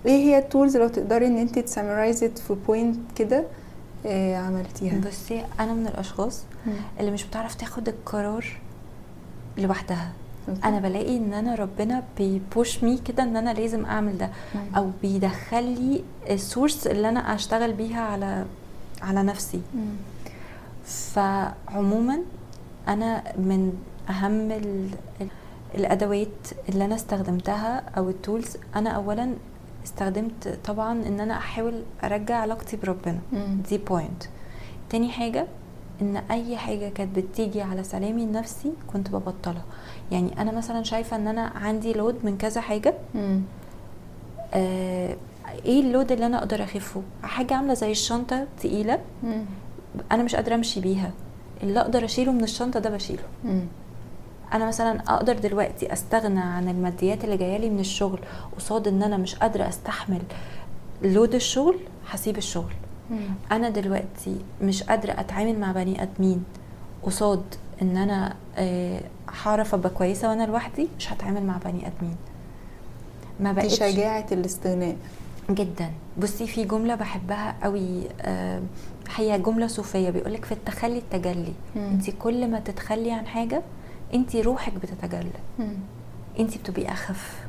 [0.06, 3.44] إيه هي ال tools لو تقدري إن أنت ت summarize it في point كده
[4.06, 6.44] آه عملتيها؟ بصي أنا من الأشخاص
[7.00, 8.46] اللي مش بتعرف تاخد القرار
[9.58, 10.12] لوحدها
[10.64, 14.76] أنا بلاقي إن أنا ربنا بي push me كده إن أنا لازم أعمل ده مم.
[14.76, 18.46] أو بيدخل لي ال source اللي أنا أشتغل بيها على
[19.02, 19.62] على نفسي.
[20.86, 22.20] فعموما
[22.88, 23.74] أنا من
[24.10, 24.90] أهم ال-
[25.22, 25.28] ال-
[25.76, 29.34] الأدوات اللي أنا استخدمتها أو ال tools أنا اولا
[29.86, 33.20] استخدمت طبعا إن أنا أحاول أرجع علاقتي بربنا.
[33.70, 34.24] دي point
[34.90, 35.48] تاني حاجة
[36.02, 39.64] إن أي حاجة كانت بتيجي على سلامي النفسي كنت ببطلها
[40.12, 43.42] يعني أنا مثلا شايفة إن أنا عندي لود من كذا حاجة مم.
[44.54, 45.16] آه
[45.66, 49.46] إيه اللود اللي أنا أقدر أخفه حاجة عاملة زي الشنطة تقيلة مم.
[50.12, 51.12] أنا مش قادرة أمشي بيها
[51.64, 53.62] اللي أقدر أشيله من الشنطة ده بشيله مم.
[54.54, 58.20] أنا مثلا أقدر دلوقتي أستغنى عن الماديات اللي جاية من الشغل
[58.58, 60.22] قصاد إن أنا مش قادرة أستحمل
[61.04, 61.76] لود الشغل
[62.10, 62.74] هسيب الشغل.
[63.52, 66.44] أنا دلوقتي مش قادرة أتعامل مع بني آدمين
[67.04, 67.44] قصاد
[67.82, 69.02] إن أنا آه،
[69.44, 72.16] هعرف أبقى كويسة وأنا لوحدي مش هتعامل مع بني آدمين.
[73.40, 74.96] ما بقتش شجاعة الاستغناء.
[75.50, 75.92] جدا.
[76.18, 78.62] بصي في جملة بحبها قوي آه،
[79.16, 81.54] هي جملة صوفية بيقولك في التخلي التجلي.
[81.76, 83.62] انت كل ما تتخلي عن حاجة
[84.14, 85.32] انت روحك بتتجلى.
[86.40, 87.48] انت بتبقي أخف.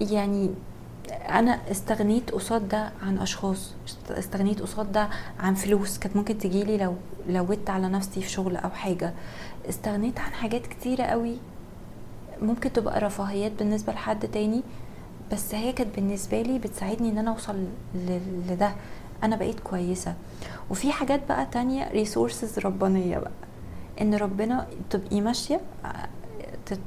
[0.00, 0.50] يعني
[1.12, 3.72] أنا استغنيت قصاد ده عن أشخاص
[4.10, 5.08] استغنيت قصاد ده
[5.40, 5.98] عن فلوس.
[5.98, 6.94] كانت ممكن تجيلي لو
[7.28, 9.12] لوت على نفسي في شغل أو حاجة.
[9.68, 11.36] استغنيت عن حاجات كتيرة قوي.
[12.42, 14.62] ممكن تبقى رفاهيات بالنسبة لحد تاني
[15.32, 17.64] بس هي كانت بالنسبة لي بتساعدني إن أنا أوصل
[18.48, 18.72] لده.
[19.22, 20.14] أنا بقيت كويسة.
[20.70, 23.30] وفي حاجات بقى تانية ريسورسز ربانية بقى.
[24.00, 25.60] إن ربنا تبقي ماشية
[26.66, 26.78] ت-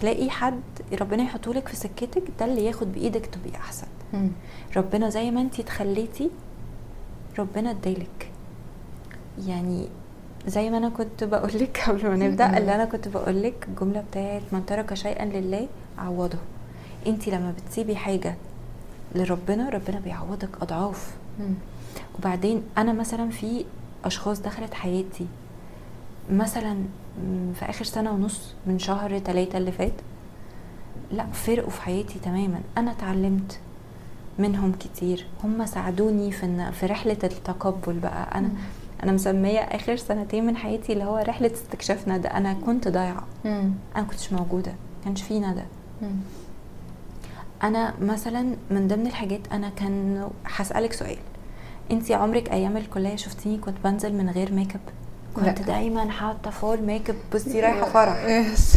[0.00, 0.60] تلاقي حد
[1.00, 4.28] ربنا يحطولك في سكتك ده اللي ياخد بإيدك تبقي أحسن مم.
[4.76, 6.30] ربنا زي ما انتي اتخليتي
[7.38, 8.30] ربنا ادالك
[9.46, 9.88] يعني
[10.46, 12.58] زي ما أنا كنت بقولك قبل ما نبدأ.
[12.58, 15.68] اللي أنا كنت بقولك الجمله بتاعت من ترك شيئا لله
[15.98, 16.38] عوضه
[17.06, 18.34] انتي لما بتسيبي حاجة
[19.14, 21.54] لربنا ربنا بيعوضك أضعاف مم.
[22.18, 23.64] وبعدين أنا مثلا في
[24.04, 25.26] أشخاص دخلت حياتي
[26.32, 26.76] مثلا
[27.54, 29.92] في آخر سنة ونص من شهر ثلاثة اللي فات
[31.12, 32.60] لا فرقوا في حياتي تماما.
[32.78, 33.58] أنا اتعلمت
[34.38, 35.26] منهم كتير.
[35.44, 38.38] هم ساعدوني في في رحلة التقبل بقى.
[38.38, 38.48] أنا.
[39.02, 43.24] أنا مسمية آخر سنتين من حياتي اللي هو رحلة استكشاف ندى أنا كنت ضايعة.
[43.44, 44.74] أنا كنتش موجودة.
[45.04, 45.62] كانش في ندى.
[47.62, 51.16] أنا مثلا من ضمن الحاجات أنا كان هسألك سؤال.
[51.90, 54.80] انت عمرك أيام الكلية شفتيني كنت بنزل من غير make up
[55.36, 55.66] كنت لا.
[55.66, 58.24] دايما حاطة full make up بصي رايحة فرح.
[58.24, 58.76] yes.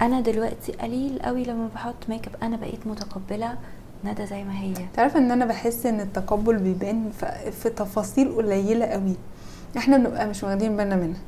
[0.00, 3.54] أنا دلوقتي قليل قوي لما بحط make up أنا بقيت متقبلة
[4.04, 4.74] ندى زي ما هي.
[4.96, 7.10] تعرف إن أنا بحس إن التقبل بيبان
[7.50, 9.16] في- تفاصيل قليلة قوي.
[9.76, 11.18] إحنا بنبقى مش واخدين بالنا منها.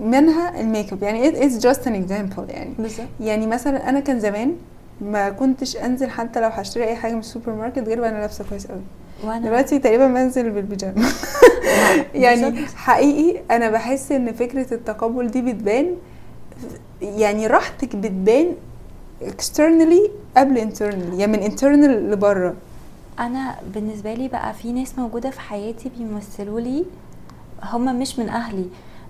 [0.00, 2.74] منها ال make up يعني it's just an example يعني.
[3.20, 4.56] يعني مثلا أنا كان زمان
[5.00, 8.66] ما كنتش أنزل حتى لو هشتري أي حاجة من السوبر ماركت غير وأنا لابسة كويس
[8.66, 8.80] قوي.
[9.24, 11.08] وأنا دلوقتي تقريبا بنزل بالبيجامة.
[12.14, 12.66] يعني.
[12.66, 15.96] حقيقي أنا بحس إن فكرة التقبل دي بتبان
[17.02, 18.54] يعني راحتك بتبان
[19.22, 22.54] externally قبل internally يعني من internal لبره.
[23.18, 26.84] أنا بالنسبة لي بقى في ناس موجودة في حياتي بيمثلوا لي
[27.62, 28.64] هم مش من أهلي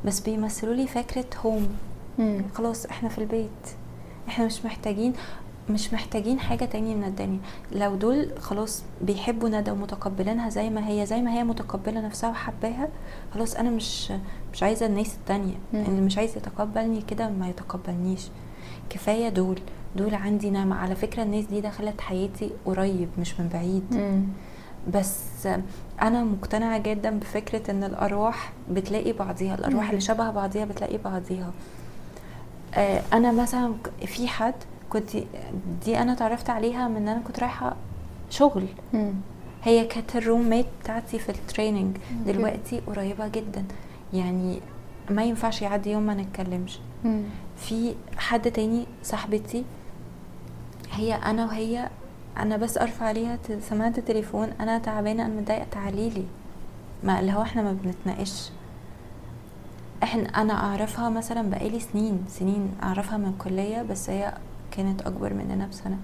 [0.04, 1.68] بس بيمثلوا لي فكرة هوم
[2.18, 2.42] مم.
[2.54, 3.48] خلاص إحنا في البيت.
[4.28, 5.12] إحنا مش محتاجين
[5.70, 7.38] مش محتاجين حاجة تانية من الدنيا.
[7.72, 12.88] لو دول خلاص بيحبوا ندى ومتقبلينها زي ما هي زي ما هي متقبلة نفسها وحباها
[13.34, 14.12] خلاص أنا مش
[14.56, 15.84] مش عايزة الناس التانية مم.
[15.88, 18.28] اللي مش عايز يتقبلني كده ما يتقبلنيش
[18.90, 19.58] كفاية دول
[19.96, 24.22] دول عندي نعمة على فكرة الناس دي دخلت حياتي قريب مش من بعيد مم.
[24.94, 25.48] بس
[26.02, 29.90] أنا مقتنعة جدا بفكرة إن الأرواح بتلاقي بعضيها الأرواح مم.
[29.90, 31.50] اللي شبه بعضيها بتلاقي بعضيها
[32.74, 33.74] آه، أنا مثلا
[34.06, 34.54] في حد
[34.90, 35.10] كنت
[35.84, 37.76] دي أنا اتعرفت عليها من إن أنا كنت رايحة
[38.30, 39.12] شغل مم.
[39.64, 41.96] هي كانت ال roommate بتاعتي في ال training.
[42.26, 43.64] دلوقتي قريبة جدا
[44.12, 44.60] يعني
[45.10, 46.78] ما ينفعش يعدي يوم ما نتكلمش.
[47.04, 47.22] مم.
[47.56, 49.64] في حد تاني صاحبتي
[50.92, 51.88] هي أنا وهي
[52.36, 56.24] أنا بس أرفع عليها سماعة التليفون أنا تعبانة أنا متضايقه تعالي لي.
[57.04, 58.50] ما اللي هو إحنا ما بنتناقش.
[60.02, 64.34] إحنا أنا أعرفها مثلا بقالي سنين سنين أعرفها من كلية بس هي
[64.70, 65.98] كانت أكبر مننا بسنة.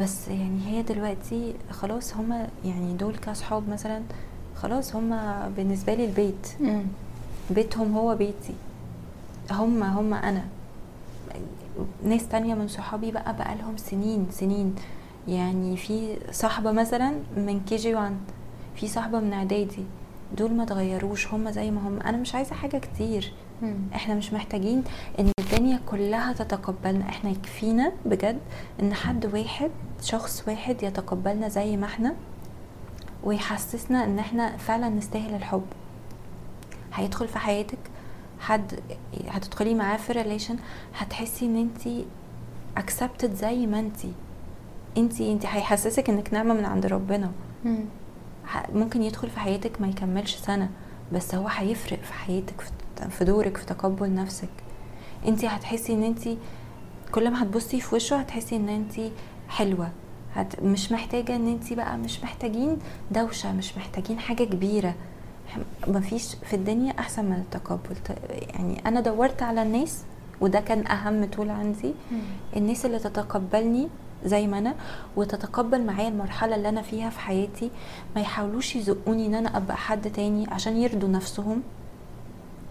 [0.00, 4.02] بس يعني هي دلوقتي خلاص هما يعني دول كاصحاب مثلا
[4.64, 6.48] خلاص هما بالنسبة لي البيت.
[7.50, 8.54] بيتهم هو بيتي.
[9.50, 10.44] هم هم أنا.
[12.04, 14.74] ناس تانية من صحابي بقى بقالهم سنين سنين.
[15.28, 18.16] يعني في صاحبة مثلا من كي جي وان
[18.76, 19.84] في صاحبة من إعدادي.
[20.38, 22.00] دول ما تغيروش هم زي ما هم.
[22.00, 23.32] أنا مش عايزة حاجة كتير.
[23.62, 23.74] مم.
[23.94, 24.84] إحنا مش محتاجين
[25.20, 27.08] إن الدنيا كلها تتقبلنا.
[27.08, 28.38] إحنا يكفينا بجد
[28.80, 29.70] إن حد واحد
[30.02, 32.14] شخص واحد يتقبلنا زي ما إحنا.
[33.24, 35.64] ويحسسنا إن إحنا فعلا نستاهل الحب.
[36.94, 37.78] هيدخل في حياتك
[38.40, 38.80] حد
[39.28, 40.56] هتدخلي معاه في ريليشن
[40.98, 42.04] هتحسي إن أنت
[42.78, 43.96] accepted زي ما أنت.
[44.98, 47.32] أنت أنت هيحسسك إنك نعمه من عند ربنا.
[47.64, 47.84] مم.
[48.74, 50.68] ممكن يدخل في حياتك ما يكملش سنة
[51.12, 52.60] بس هو هيفرق في حياتك
[53.10, 54.48] في- دورك في تقبل نفسك.
[55.26, 56.28] أنت هتحسي إن أنت
[57.12, 58.92] كل ما هتبصي في وشه هتحسي إن أنت
[59.48, 59.90] حلوة.
[60.34, 62.78] هت مش محتاجة إن انت بقى مش محتاجين
[63.10, 64.94] دوشة مش محتاجين حاجة كبيرة.
[65.48, 67.96] ح- مفيش في الدنيا أحسن من التقبل.
[68.54, 70.02] يعني أنا دورت على الناس
[70.40, 71.94] وده كان أهم طول عندي.
[72.56, 73.88] الناس اللي تتقبلني
[74.24, 74.74] زي ما أنا
[75.16, 77.70] وتتقبل معايا المرحلة اللي أنا فيها في حياتي.
[78.16, 81.62] ما يحاولوش يزقوني إن أنا أبقى حد تاني عشان يرضوا نفسهم.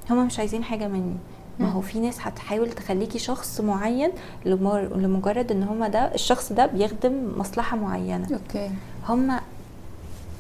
[0.10, 1.16] هما مش عايزين حاجة مني.
[1.60, 1.82] ما هو.
[1.82, 4.12] في ناس هتحاول تخليكي شخص معين
[4.46, 8.28] لمجرد إن هما ده الشخص ده بيخدم مصلحة معينة.
[8.34, 8.72] أوكي.
[9.08, 9.42] هما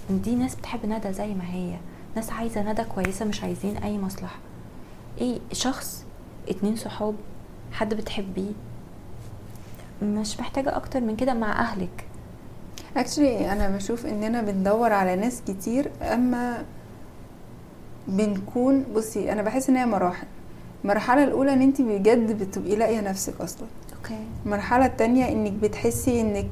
[0.10, 1.76] دي ناس بتحب ندى زي ما هي.
[2.16, 4.38] ناس عايزة ندى كويسة مش عايزين أي مصلحة.
[5.22, 6.04] إيه شخص
[6.50, 7.16] اتنين صحاب
[7.72, 8.52] حد بتحبيه؟
[10.04, 12.06] مش محتاجة أكتر من كده مع أهلك.
[12.98, 16.64] Actually أنا بشوف إننا بندور على ناس كتير أما
[18.08, 20.28] بنكون بصي أنا بحس إن هي مراحل.
[20.84, 23.68] المرحلة الأولى إن انت بجد بتبقي لاقية نفسك أصلا.
[23.98, 24.18] okay.
[24.46, 26.48] المرحلة التانية إنك بتحسي إنك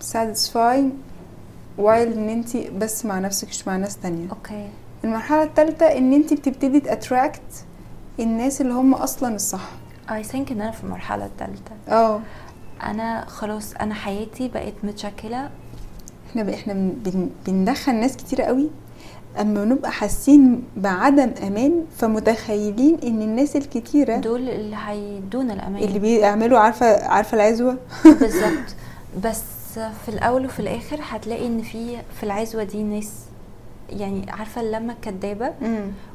[0.00, 0.90] satisfied
[1.78, 4.28] while إن انت بس مع نفسك مش مع ناس تانية.
[4.30, 4.68] okay.
[5.04, 7.64] المرحلة التالتة إن انت بتبتدي تاتراكت
[8.20, 9.70] الناس اللي هم أصلا الصح.
[10.10, 12.20] اي ثينك إن أنا في المرحلة الثالثه آه.
[12.82, 15.50] أنا خلاص أنا حياتي بقت متشكلة.
[16.30, 16.54] إحنا.
[16.54, 16.92] إحنا بن...
[17.04, 18.70] بن- بندخل ناس كتير قوي.
[19.40, 25.82] اما بنبقى حاسين بعدم أمان فمتخيلين إن الناس الكتيرة دول اللي هيدونا الأمان.
[25.82, 27.76] اللي بيعملوا عارفة عارفة العزوة؟
[28.20, 28.74] بالظبط.
[29.24, 29.42] بس
[29.74, 33.12] في الأول وفي الآخر هتلاقي إن في في العزوة دي ناس
[33.90, 35.52] يعني عارفة اللمة الكدابة؟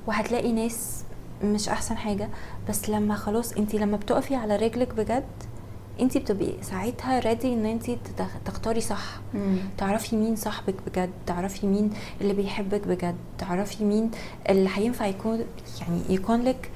[0.07, 1.03] وهتلاقي ناس
[1.43, 2.29] مش أحسن حاجة.
[2.69, 5.23] بس لما خلاص انت لما بتقفي على رجلك بجد
[6.01, 7.85] انت بتبقي ساعتها ready إن انت
[8.45, 9.03] تختاري صح.
[9.77, 11.89] تعرفي مين صاحبك بجد تعرفي مين
[12.21, 14.11] اللي بيحبك بجد تعرفي مين
[14.49, 15.43] اللي هينفع يكون
[15.81, 16.71] يعني يكون لك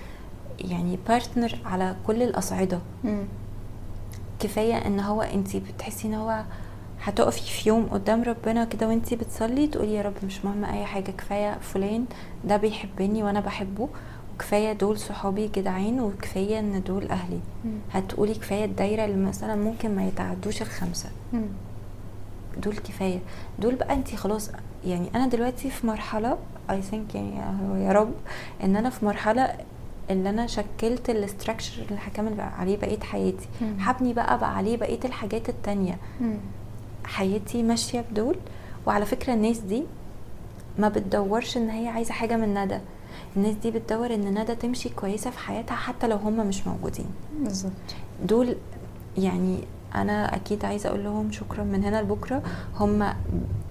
[0.59, 2.79] يعني partner على كل الأصعدة.
[4.39, 6.43] كفاية إن هو انت بتحسي إن هو
[7.03, 11.11] هتقفي في يوم قدام ربنا كده وانت بتصلي تقولي يا رب مش مهم أي حاجة
[11.11, 12.05] كفاية فلان
[12.45, 13.89] ده بيحبني وأنا بحبه.
[14.43, 17.39] وكفايه دول صحابي جدعين وكفاية إن دول أهلي.
[17.93, 21.09] هتقولي كفاية الدايرة اللي مثلا ممكن ما يتعدوش الخمسة.
[22.57, 23.19] دول كفاية.
[23.59, 24.51] دول بقى انت خلاص
[24.85, 26.37] يعني أنا دلوقتي في مرحلة
[26.69, 27.35] اي ثينك يعني
[27.85, 28.11] يا رب
[28.63, 29.55] إن أنا في مرحلة
[30.09, 33.47] اللي أنا شكلت الاستراكشر اللي هكمل عليه بقية حياتي.
[33.61, 33.73] مم.
[33.79, 35.97] هبني بقى بقى عليه بقية الحاجات التانية.
[37.05, 38.35] حياتي ماشية بدول.
[38.85, 39.83] وعلى فكرة الناس دي
[40.79, 42.79] ما بتدورش إن هي عايزة حاجة من ندى.
[43.37, 47.05] الناس دي بتدور إن ندى تمشي كويسة في حياتها حتى لو هم مش موجودين.
[47.39, 47.71] بالظبط.
[48.25, 48.55] دول
[49.17, 49.59] يعني
[49.95, 52.43] أنا أكيد عايزة أقول لهم شكرا من هنا لبكرة.
[52.79, 53.13] هم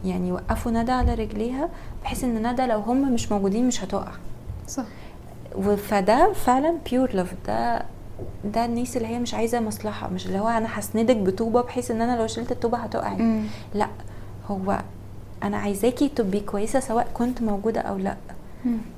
[0.04, 1.68] يعني وقفوا ندى على رجليها
[2.02, 4.12] بحيث إن ندى لو هم مش موجودين مش هتقع.
[4.68, 4.84] صح.
[5.76, 7.84] فده فعلا بيور لاف ده
[8.44, 12.00] ده الناس اللي هي مش عايزة مصلحة مش اللي هو أنا هسندك بطوبة بحيث إن
[12.00, 13.42] أنا لو شلت الطوبة هتقعي.
[13.74, 13.88] لا
[14.50, 14.78] هو
[15.42, 18.16] أنا عايزاكي تبقي كويسة سواء كنت موجودة أو لأ.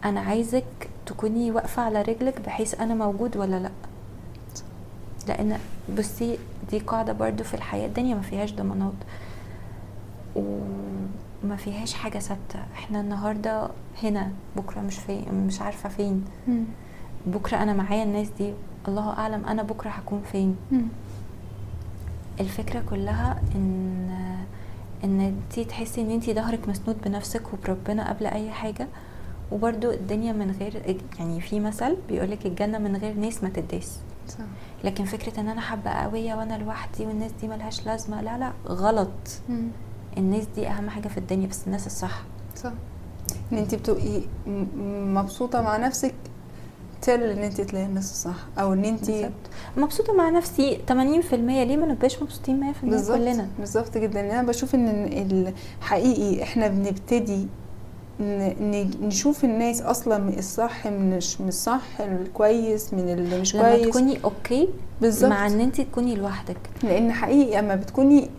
[0.04, 0.64] أنا عايزك
[1.06, 3.70] تكوني واقفة على رجلك بحيث أنا موجود ولا لأ.
[5.28, 5.58] لأن
[5.98, 6.38] بصي
[6.70, 8.92] دي قاعدة برضو في الحياة الدنيا ما فيهاش ضمانات.
[10.36, 12.58] وما فيهاش حاجة ثابتة.
[12.74, 13.68] إحنا النهارده
[14.02, 16.24] هنا بكرة مش في مش عارفة فين.
[16.48, 16.64] مم.
[17.26, 18.52] بكرة أنا معايا الناس دي.
[18.88, 20.56] الله أعلم أنا بكرة هكون فين.
[20.72, 20.82] مم.
[22.40, 24.10] الفكرة كلها إن
[25.04, 28.86] إن انتي تحسي إن انتي ظهرك مسنود بنفسك وبربنا قبل أي حاجة.
[29.52, 33.98] وبرده الدنيا من غير يعني في مثل بيقولك الجنة من غير ناس ما تداس.
[34.28, 34.38] صح.
[34.84, 39.08] لكن فكرة إن أنا حابة قوية وأنا لوحدي والناس دي ملهاش لازمة لا لا غلط.
[39.48, 39.68] مم.
[40.18, 42.22] الناس دي أهم حاجة في الدنيا بس الناس الصح.
[42.56, 42.72] صح.
[43.52, 44.20] إن انت بتبقي
[45.06, 46.14] مبسوطة مع نفسك
[47.02, 48.46] تل إن انت تلاقي الناس الصح.
[48.58, 49.30] أو إن انت
[49.76, 53.16] مبسوطة مع نفسي 80% ليه ما نبقاش مبسوطين 100% بالظبط.
[53.18, 54.20] كلنا؟ بالظبط جدا.
[54.20, 54.88] أنا بشوف إن
[55.80, 57.46] الحقيقي إحنا بنبتدي
[58.20, 61.10] نشوف الناس أصلا من الصح من
[61.40, 63.88] من الصح الكويس من اللي مش لما كويس.
[63.88, 64.68] تكوني أوكي
[65.00, 65.30] بالظبط.
[65.30, 66.56] مع إن انت تكوني لوحدك.
[66.82, 68.30] لأن حقيقي أما بتكوني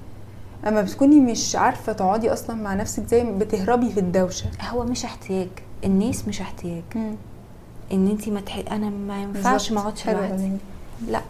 [0.68, 4.46] أما بتكوني مش عارفة تقعدي أصلا مع نفسك زي بتهربي في الدوشة.
[4.70, 5.48] هو مش احتياج.
[5.86, 6.84] الناس مش احتياج.
[7.92, 8.64] إن انت ما تح...
[8.72, 10.38] أنا ما ينفعش ما أقعدش لوحدي.
[10.50, 10.58] دي.
[11.12, 11.22] لا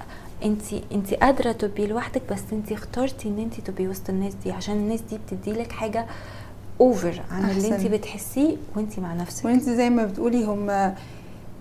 [0.46, 4.76] انت انت قادرة تبقي لوحدك بس انت اخترتي إن انت تبقي وسط الناس دي عشان
[4.76, 6.06] الناس دي بتدي لك حاجة
[6.82, 7.74] over عن اللي أحسن.
[7.74, 9.46] انت بتحسيه وانت مع نفسك.
[9.46, 10.94] وانت زي ما بتقولي هم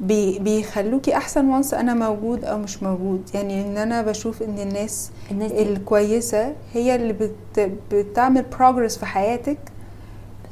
[0.01, 3.31] بي بيخلوكي أحسن once أنا موجود أو مش موجود.
[3.35, 9.07] يعني إن أنا بشوف إن الناس الناس دي الكويسة هي اللي بت بتعمل progress في
[9.07, 9.59] حياتك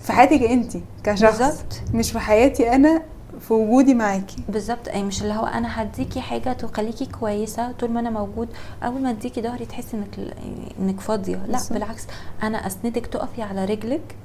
[0.03, 0.73] في حياتك انت
[1.05, 1.81] كشخص بالظبط.
[1.95, 3.03] مش في حياتي أنا
[3.41, 4.37] في وجودي معاكي.
[4.49, 4.89] بالظبط.
[4.89, 8.49] أي مش اللي هو أنا هديكي حاجة تخليكي كويسة طول ما أنا موجود.
[8.83, 10.35] أول ما أديكي ظهري تحسي إنك
[10.81, 11.37] إنك فاضية.
[11.37, 11.73] لا بالظبط.
[11.73, 12.07] بالعكس.
[12.43, 14.17] أنا أسندك تقفي على رجلك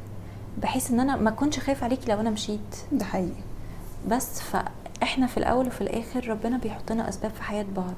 [0.58, 2.76] بحيث إن أنا ما أكونش خايفة عليكي لو أنا مشيت.
[2.92, 3.42] ده حقيقي.
[4.08, 7.94] بس فاحنا في الأول وفي الآخر ربنا بيحط لنا أسباب في حياة بعض.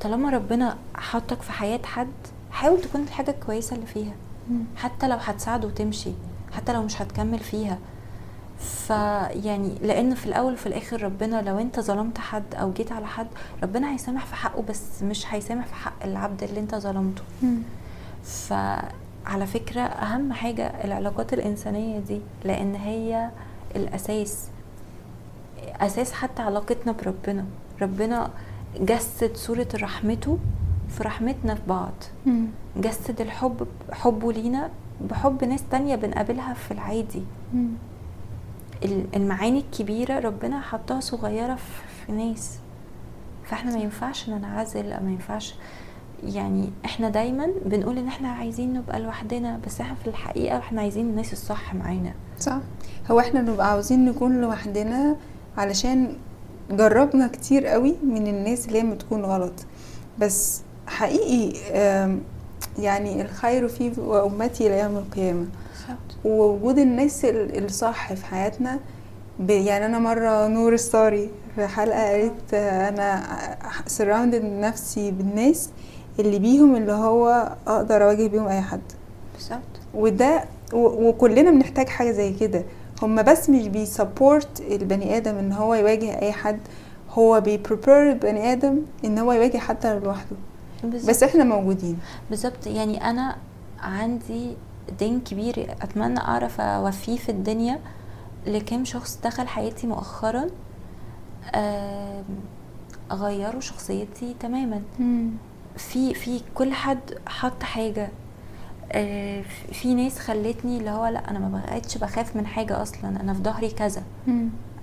[0.00, 2.08] طالما ربنا حطك في حياة حد
[2.50, 4.12] حاول تكون الحاجة الكويسة اللي فيها.
[4.76, 6.10] حتى لو هتساعده وتمشي
[6.52, 7.78] حتى لو مش هتكمل فيها.
[8.58, 13.26] فيعني لأن في الأول وفي الآخر ربنا لو أنت ظلمت حد أو جيت على حد
[13.62, 17.22] ربنا هيسامح في حقه بس مش هيسامح في حق العبد اللي أنت ظلمته.
[19.24, 23.30] فعلى فكرة أهم حاجة العلاقات الإنسانية دي لأن هي
[23.76, 24.48] الأساس
[25.80, 27.44] أساس حتى علاقتنا بربنا.
[27.82, 28.30] ربنا
[28.80, 30.38] جسد صورة رحمته
[30.88, 31.92] في رحمتنا في بعض.
[32.76, 34.70] جسد الحب حبه لينا
[35.00, 37.22] بحب ناس تانية بنقابلها في العادي.
[38.84, 42.58] ال- المعاني الكبيرة ربنا حطها صغيرة في- في ناس.
[43.44, 45.54] فإحنا ما ينفعش ننعزل ما ينفعش
[46.24, 51.06] يعني إحنا دايما بنقول إن إحنا عايزين نبقى لوحدنا بس إحنا في الحقيقة إحنا عايزين
[51.10, 52.12] الناس الصح معانا.
[52.40, 52.58] صح.
[53.10, 55.16] هو إحنا نبقى عاوزين نكون لوحدنا
[55.58, 56.16] علشان
[56.70, 59.52] جربنا كتير قوي من الناس اللي هي بتكون غلط.
[60.18, 61.58] بس حقيقي
[62.78, 63.92] يعني الخير في
[64.26, 65.46] أمتي إلى يوم القيامة.
[66.24, 68.78] ووجود الناس ال- الصح في حياتنا
[69.48, 73.22] يعني أنا مرة نور الصاري في حلقة قالت أنا
[73.86, 75.70] سراوندد نفسي بالناس
[76.18, 78.80] اللي بيهم اللي هو أقدر أواجه بيهم أي حد.
[79.34, 79.60] بالظبط.
[79.94, 80.44] وده
[80.74, 82.64] وكلنا بنحتاج حاجة زي كده.
[83.02, 86.60] هما بس مش بي support البني آدم إن هو يواجه أي حد.
[87.10, 90.36] هو بي prepare البني آدم إن هو يواجه حتى لو لوحده.
[90.84, 91.98] بس إحنا موجودين.
[92.30, 92.66] بالظبط.
[92.66, 93.36] يعني أنا
[93.80, 94.56] عندي
[94.98, 97.80] دين كبير أتمنى أعرف أوفيه في الدنيا
[98.46, 100.46] لكم شخص دخل حياتي مؤخرا
[103.12, 104.82] غيروا شخصيتي تماما.
[105.76, 108.08] في في كل حد حط حاجة.
[108.92, 109.42] آه،
[109.72, 113.42] في ناس خلتني اللي هو لا أنا ما بقتش بخاف من حاجة أصلا أنا في
[113.42, 114.02] ظهري كذا.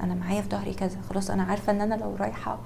[0.04, 0.98] أنا معايا في ظهري كذا.
[1.10, 2.60] خلاص أنا عارفة إن أنا لو رايحة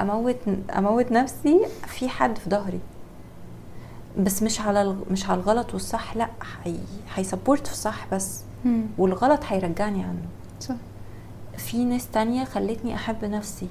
[0.00, 0.36] أموت
[0.78, 2.80] أموت نفسي في حد في ظهري.
[4.18, 6.28] بس مش على مش على الغلط والصح لا
[6.64, 6.76] هي
[7.14, 8.40] هيسبورت في الصح بس.
[8.98, 10.26] والغلط هيرجعني عنه.
[10.60, 10.74] صح.
[11.56, 13.68] في ناس تانية خلتني أحب نفسي.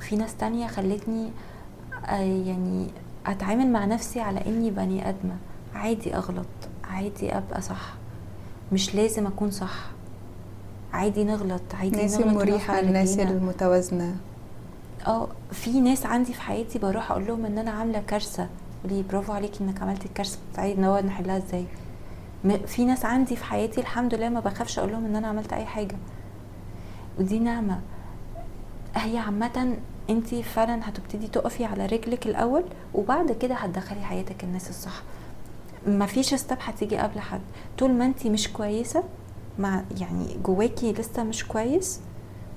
[0.00, 1.30] في ناس تانية خلتني آه،
[2.08, 2.88] يعني
[3.26, 5.36] أتعامل مع نفسي على إني بني آدمة.
[5.74, 6.46] عادي أغلط.
[6.84, 7.94] عادي أبقى صح.
[8.72, 9.74] مش لازم أكون صح.
[10.92, 11.62] عادي نغلط.
[11.74, 13.18] عادي الناس المريحة الناس.
[13.18, 14.16] المتوازنة.
[15.06, 18.48] آه في ناس عندي في حياتي بروح أقول لهم إن أنا عاملة كارثة.
[18.84, 20.38] لي برافو عليكي إنك عملتي الكارثة.
[20.54, 21.64] تعالي نقعد نحلها إزاي؟
[22.66, 25.64] في ناس عندي في حياتي الحمد لله ما بخافش أقول لهم إن أنا عملت أي
[25.64, 25.96] حاجة.
[27.18, 27.80] ودي نعمة.
[28.96, 29.76] هي عامة
[30.10, 35.02] انت فعلا هتبتدي تقفي على رجلك الأول وبعد كده هتدخلي حياتك الناس الصح.
[35.86, 37.40] مفيش ستاب هتيجي قبل حد.
[37.78, 39.04] طول ما انت مش كويسة
[39.58, 42.00] مع يعني جواكي لسه مش كويس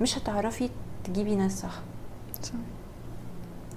[0.01, 0.69] مش هتعرفي
[1.03, 1.79] تجيبي ناس صح.
[2.43, 2.51] صح.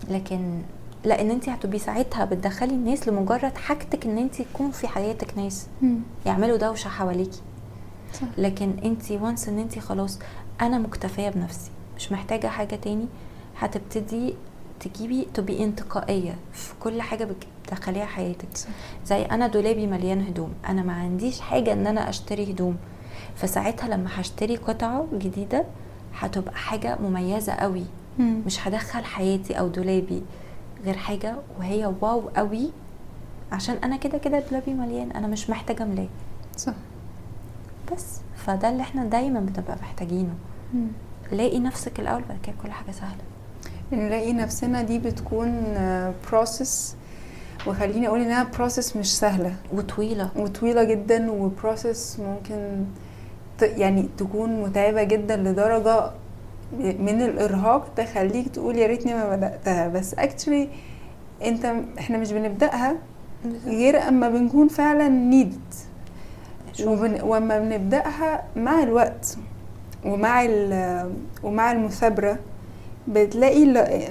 [0.09, 0.63] لكن
[1.05, 5.67] لأن انت هتبقي ساعتها بتدخلي الناس لمجرد حاجتك إن انت يكون في حياتك ناس.
[6.27, 7.41] يعملوا دوشة حواليكي.
[8.39, 10.19] لكن انت وانس إن انت خلاص
[10.61, 13.07] أنا مكتفية بنفسي مش محتاجة حاجة تاني.
[13.59, 14.35] هتبتدي
[14.81, 17.29] تجيبي تبقي انتقائية في كل حاجة
[17.65, 18.49] بتدخليها حياتك.
[19.07, 22.77] زي أنا دولابي مليان هدوم أنا ما عنديش حاجة إن أنا أشتري هدوم.
[23.37, 25.65] فساعتها لما هشتري قطعة جديدة
[26.19, 27.85] هتبقى حاجة مميزة قوي.
[28.19, 30.23] مش هدخل حياتي أو دولابي
[30.85, 32.71] غير حاجة وهي واو قوي.
[33.53, 36.09] عشان أنا كده كده دولابي مليان أنا مش محتاجة املاه
[36.57, 36.75] صح.
[37.93, 38.21] بس.
[38.37, 40.35] فده اللي إحنا دايما بنبقى محتاجينه.
[41.33, 43.23] لاقي نفسك الأول بعد كده كل حاجة سهلة.
[43.93, 45.65] نلاقي نفسنا دي بتكون
[46.31, 46.97] process
[47.67, 49.55] وخليني أقول إنها process مش سهلة.
[49.73, 50.31] وطويلة.
[50.37, 52.85] وطويلة جدا و process ممكن
[53.63, 56.11] يعني تكون متعبة جدا لدرجة
[56.81, 59.89] من الإرهاق تخليك تقول يا ريتني ما بدأتها.
[59.89, 60.69] بس actually
[61.45, 62.97] أنت إحنا مش بنبدأها
[63.67, 65.75] غير أما بنكون فعلا نيدد
[66.85, 67.21] وبن...
[67.23, 69.37] وما بنبدأها مع الوقت
[70.05, 71.13] ومع ال...
[71.43, 72.39] ومع المثابرة.
[73.09, 73.65] بتلاقي.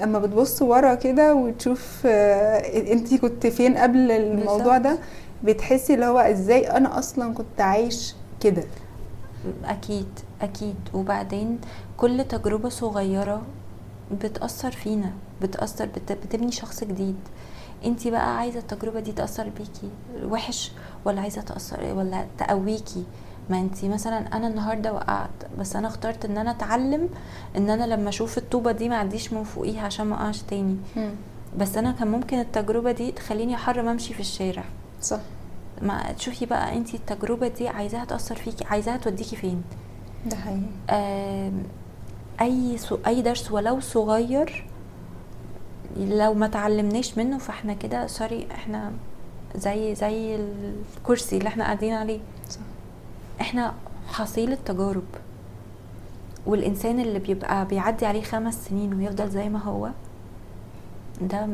[0.04, 4.98] أما بتبص ورا كده وتشوف انت كنت فين قبل الموضوع ده
[5.44, 8.64] بتحسي اللي هو إزاي أنا أصلا كنت عايش كده؟
[9.64, 10.06] أكيد
[10.42, 10.74] أكيد.
[10.94, 11.58] وبعدين
[11.96, 13.42] كل تجربة صغيرة
[14.22, 16.12] بتأثر فينا بتأثر بت...
[16.12, 17.16] بتبني شخص جديد.
[17.84, 19.90] انت بقى عايزة التجربة دي تأثر بيكي
[20.30, 20.72] وحش
[21.04, 23.04] ولا عايزة تأثر ولا تقويكي؟
[23.50, 27.08] ما انت مثلا أنا النهارده وقعت بس أنا اخترت إن أنا أتعلم
[27.56, 30.76] إن أنا لما أشوف الطوبة دي ما اعديش من فوقيها عشان ما أقعش تاني.
[31.58, 34.64] بس أنا كان ممكن التجربة دي تخليني أحرم أمشي في الشارع.
[35.02, 35.20] صح.
[35.82, 39.62] ما تشوفي بقى انت التجربة دي عايزاها تأثر فيكي عايزاها توديكي فين؟
[40.26, 41.52] ده حقيقي.
[42.40, 44.64] أي so أي درس ولو صغير
[45.96, 48.92] لو ما تعلمناش منه فإحنا كده sorry إحنا
[49.56, 50.38] زي زي
[50.96, 52.20] الكرسي اللي إحنا قاعدين عليه.
[53.40, 53.74] إحنا
[54.08, 55.04] حصيلة تجارب.
[56.46, 59.90] والإنسان اللي بيبقى بيعدي عليه خمس سنين ويفضل زي ما هو
[61.20, 61.48] ده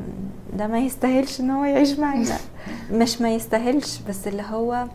[0.56, 2.36] ده ما يستاهلش إن هو يعيش معانا.
[2.92, 4.86] مش ما يستاهلش بس اللي هو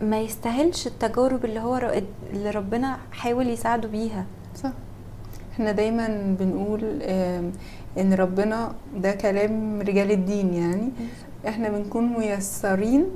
[0.00, 2.02] ما يستاهلش التجارب اللي هو
[2.32, 4.24] اللي ربنا حاول يساعده بيها.
[4.56, 4.70] صح.
[5.52, 7.02] إحنا دايما بنقول
[7.98, 10.90] إن ربنا ده كلام رجال الدين يعني.
[11.48, 13.06] إحنا بنكون ميسرين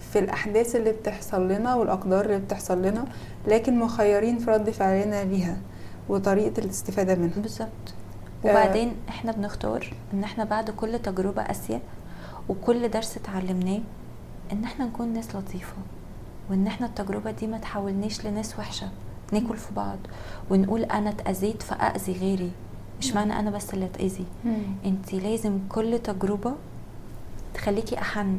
[0.00, 3.04] في الأحداث اللي بتحصل لنا والأقدار اللي بتحصل لنا
[3.48, 5.56] لكن مخيرين في رد فعلنا ليها
[6.08, 7.40] وطريقة الاستفادة منها.
[7.40, 7.68] بالظبط.
[8.44, 8.50] آه.
[8.50, 11.80] وبعدين إحنا بنختار إن إحنا بعد كل تجربة قاسية
[12.48, 13.80] وكل درس اتعلمناه
[14.52, 15.74] إن إحنا نكون ناس لطيفة
[16.50, 18.88] وإن إحنا التجربة دي ما تحولنيش لناس وحشة
[19.32, 19.98] ناكل في بعض
[20.50, 22.50] ونقول أنا اتأذيت فأذي غيري
[23.00, 24.24] مش معنى أنا بس اللي أتأذي.
[24.84, 26.54] انت لازم كل تجربة
[27.54, 28.38] تخليكي أحن.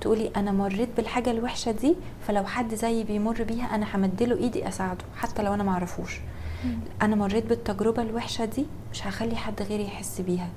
[0.00, 1.96] تقولي أنا مريت بالحاجة الوحشة دي
[2.26, 6.20] فلو حد زيي بيمر بيها أنا همدله إيدي أساعده حتى لو أنا معرفوش.
[7.02, 10.48] أنا مريت بالتجربة الوحشة دي مش هخلي حد غيري يحس بيها.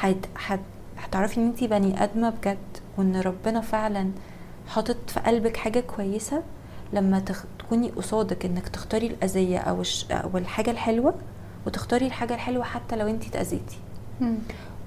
[0.00, 0.26] هت...
[0.46, 0.60] هت...
[0.98, 2.58] هتعرفي إن أنتي بني آدمة بجد
[2.98, 4.10] وإن ربنا فعلا
[4.68, 6.42] حاطط في قلبك حاجة كويسة
[6.92, 7.44] لما تخ...
[7.58, 10.06] تكوني قصادك إنك تختاري الأذية أو الش...
[10.10, 11.14] أو الحاجة الحلوة
[11.66, 13.76] وتختاري الحاجة الحلوة حتى لو أنتي اتاذيتي.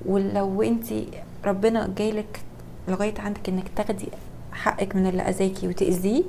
[0.06, 1.08] ولو أنتي
[1.46, 2.42] ربنا جايلك
[2.88, 4.08] لغاية عندك إنك تاخدي
[4.54, 6.24] حقك من اللي أذاكي وتأذيه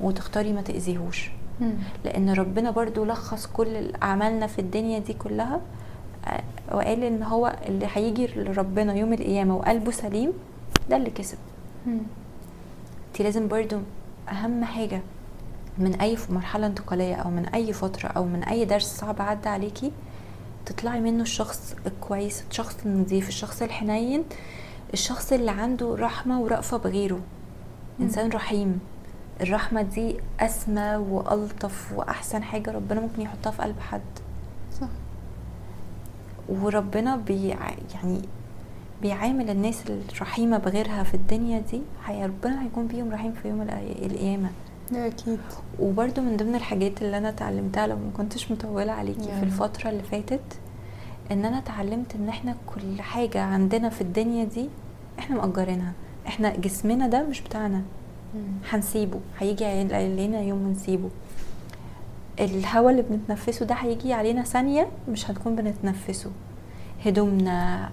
[0.00, 1.30] وتختاري ما تأذيهوش.
[2.04, 5.60] لأن ربنا برضو لخص كل أعمالنا في الدنيا دي كلها
[6.26, 6.42] آه،
[6.72, 10.32] وقال إن هو اللي هيجي لربنا يوم القيامة وقلبه سليم
[10.90, 11.38] ده اللي كسب.
[11.86, 13.78] انت لازم برضو
[14.28, 15.00] أهم حاجة
[15.78, 19.92] من أي مرحلة انتقالية أو من أي فترة أو من أي درس صعب عدى عليكي
[20.66, 24.24] تطلعي منه الشخص الكويس الشخص النظيف الشخص الحنين
[24.92, 27.20] الشخص اللي عنده رحمة ورأفة بغيره.
[28.00, 28.80] إنسان رحيم.
[29.40, 34.00] الرحمة دي أسمى وألطف وأحسن حاجة ربنا ممكن يحطها في قلب حد.
[34.80, 34.88] صح.
[36.48, 37.58] وربنا بيع
[37.94, 38.20] يعني
[39.02, 39.82] بيعامل الناس
[40.12, 44.50] الرحيمة بغيرها في الدنيا دي هي ربنا هيكون بيهم رحيم في يوم القي- القيامة.
[44.94, 45.38] أكيد.
[45.80, 49.22] وبرده من ضمن الحاجات اللي أنا اتعلمتها لو ما كنتش مطولة عليكي.
[49.22, 50.40] في الفترة اللي فاتت
[51.32, 54.68] إن أنا اتعلمت إن إحنا كل حاجة عندنا في الدنيا دي
[55.18, 55.92] إحنا مأجرينها.
[56.26, 57.82] إحنا جسمنا ده مش بتاعنا.
[58.70, 59.20] هنسيبه.
[59.38, 61.10] هيجي علينا يوم ونسيبه.
[62.40, 66.30] الهواء اللي بنتنفسه ده هيجي علينا ثانية مش هنكون بنتنفسه.
[67.06, 67.90] هدومنا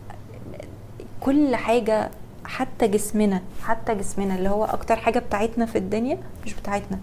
[1.22, 2.10] كل حاجة
[2.46, 7.00] حتى جسمنا حتى جسمنا اللي هو أكتر حاجة بتاعتنا في الدنيا مش بتاعتنا.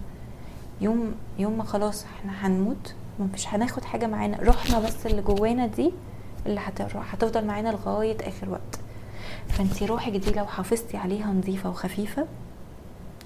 [0.81, 2.95] يوم يوم ما خلاص إحنا هنموت
[3.35, 4.39] مش هناخد حاجة معانا.
[4.43, 5.93] روحنا بس اللي جوانا دي
[6.47, 8.79] اللي هتروح هتفضل معانا لغاية آخر وقت.
[9.49, 12.27] فانتي روحك دي لو حافظتي عليها نظيفة وخفيفة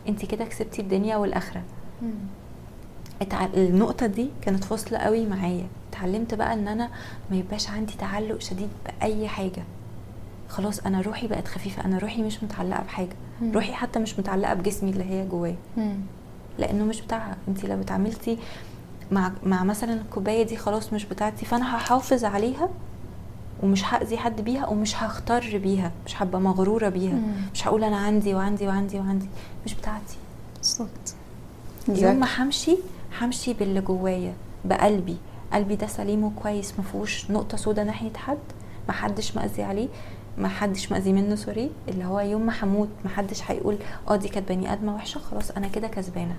[0.09, 1.63] انت كده كسبتي الدنيا والآخرة.
[3.55, 5.67] النقطة دي كانت فاصلة قوي معايا.
[5.91, 6.91] اتعلمت بقى إن أنا
[7.31, 9.63] ما يبقاش عندي تعلق شديد بأي حاجة.
[10.49, 11.85] خلاص أنا روحي بقت خفيفة.
[11.85, 13.17] أنا روحي مش متعلقة بحاجة.
[13.43, 13.53] مم.
[13.53, 15.57] روحي حتى مش متعلقة بجسمي اللي هي جوايا.
[16.59, 17.37] لأنه مش بتاعها.
[17.49, 18.39] انت لو اتعاملتي
[19.13, 22.69] مع مع مثلا الكوباية دي خلاص مش بتاعتي فأنا هحافظ عليها
[23.63, 27.13] ومش هاذي حد بيها ومش هختار بيها مش هبقى مغرورة بيها.
[27.13, 27.33] مم.
[27.55, 29.29] مش هقول أنا عندي وعندي وعندي وعندي.
[29.67, 30.17] مش بتاعتي.
[30.57, 31.15] بالظبط.
[31.89, 32.79] يوم ما همشي
[33.21, 34.35] همشي باللي جوايا
[34.65, 35.17] بقلبي.
[35.53, 38.39] قلبي ده سليم وكويس ما فيهوش نقطة سودا ناحية حد.
[38.89, 39.89] ما حدش مأذي عليه.
[40.39, 41.71] ما حدش مأذي منه سوري.
[41.89, 43.79] اللي هو يوم ما هموت ما حدش هيقول
[44.09, 46.37] آه دي كانت بني أدمة وحشة خلاص أنا كده كسبانة.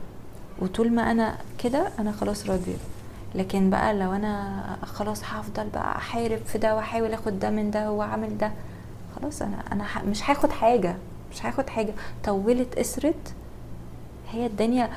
[0.61, 2.75] وطول ما أنا كده أنا خلاص راضية.
[3.35, 7.91] لكن بقى لو أنا خلاص هفضل بقى أحارب في ده وأحاول آخد ده من ده
[7.91, 8.51] وأعمل ده
[9.15, 10.95] خلاص أنا أنا مش هاخد حاجة
[11.31, 13.33] مش هاخد حاجة طولت قصرت
[14.31, 14.89] هي الدنيا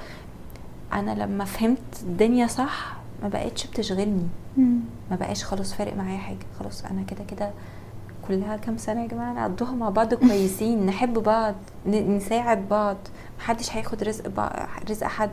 [0.92, 4.26] أنا لما فهمت الدنيا صح ما بقتش بتشغلني.
[5.10, 7.50] ما بقاش خلاص فارق معايا حاجة خلاص أنا كده كده
[8.28, 11.54] كلها كام سنة يا جماعة نقضوها مع بعض كويسين نحب بعض
[11.86, 12.96] نساعد بعض
[13.38, 14.50] محدش هياخد رزق.
[14.90, 15.30] رزق حد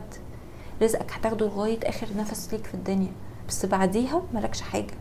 [0.82, 3.12] رزقك هتاخده لغاية آخر نفس ليك في الدنيا.
[3.48, 4.94] بس بعديها مالكش حاجة.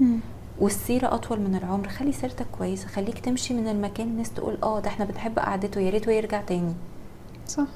[0.00, 0.18] مم.
[0.60, 1.88] والسيرة أطول من العمر.
[1.88, 2.88] خلي سيرتك كويسة.
[2.88, 4.06] خليك تمشي من المكان.
[4.08, 5.80] الناس تقول آه ده إحنا بنحب قعدته.
[5.80, 6.74] يا ريته يرجع تاني.
[7.48, 7.66] صح.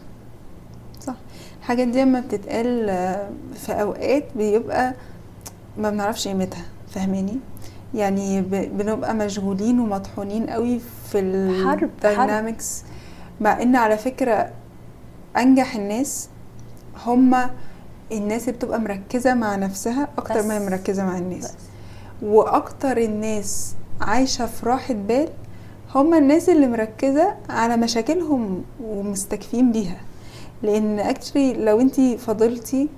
[1.01, 1.15] صح.
[1.61, 4.95] الحاجات دي لما بتتقال آه، في أوقات بيبقى
[5.79, 6.65] ما بنعرفش قيمتها.
[6.91, 7.39] فاهماني؟
[7.95, 10.79] يعني بنبقى مشغولين ومطحونين قوي
[11.13, 12.85] في حرب، ال dynamics
[13.41, 14.51] مع إن على فكرة
[15.37, 16.29] أنجح الناس
[17.07, 17.51] هما
[18.13, 20.67] الناس بتبقى مركزة مع نفسها أكتر ما هي بس.
[20.73, 21.45] مركزة مع الناس.
[21.45, 21.53] بس.
[22.23, 25.29] وأكتر الناس عايشة في راحة بال
[25.95, 29.97] هما الناس اللي مركزة على مشاكلهم ومستكفين بيها.
[30.63, 32.89] لأن actually لو انتي فضلتي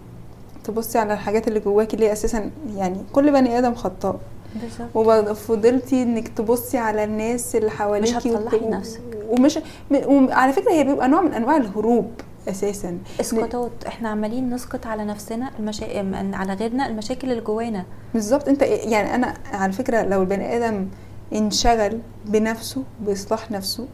[0.64, 4.16] تبصي على الحاجات اللي جواكي اللي أساسا يعني كل بني آدم خطاء.
[4.62, 5.30] بالظبط.
[5.30, 9.00] وفضلتي إنك تبصي على الناس اللي حواليكي هتصلحي وت- نفسك.
[9.28, 9.59] ومش
[10.07, 12.11] وعلى فكرة هي بيبقى نوع من أنواع الهروب.
[12.49, 12.99] أساسا.
[13.20, 15.86] اسقاطات إحنا عمالين نسقط على نفسنا المشا...
[16.36, 17.84] على غيرنا المشاكل اللي جوانا.
[18.14, 18.49] بالظبط.
[18.49, 20.88] أنت يعني أنا على فكرة لو البني آدم
[21.32, 23.86] انشغل بنفسه بإصلاح نفسه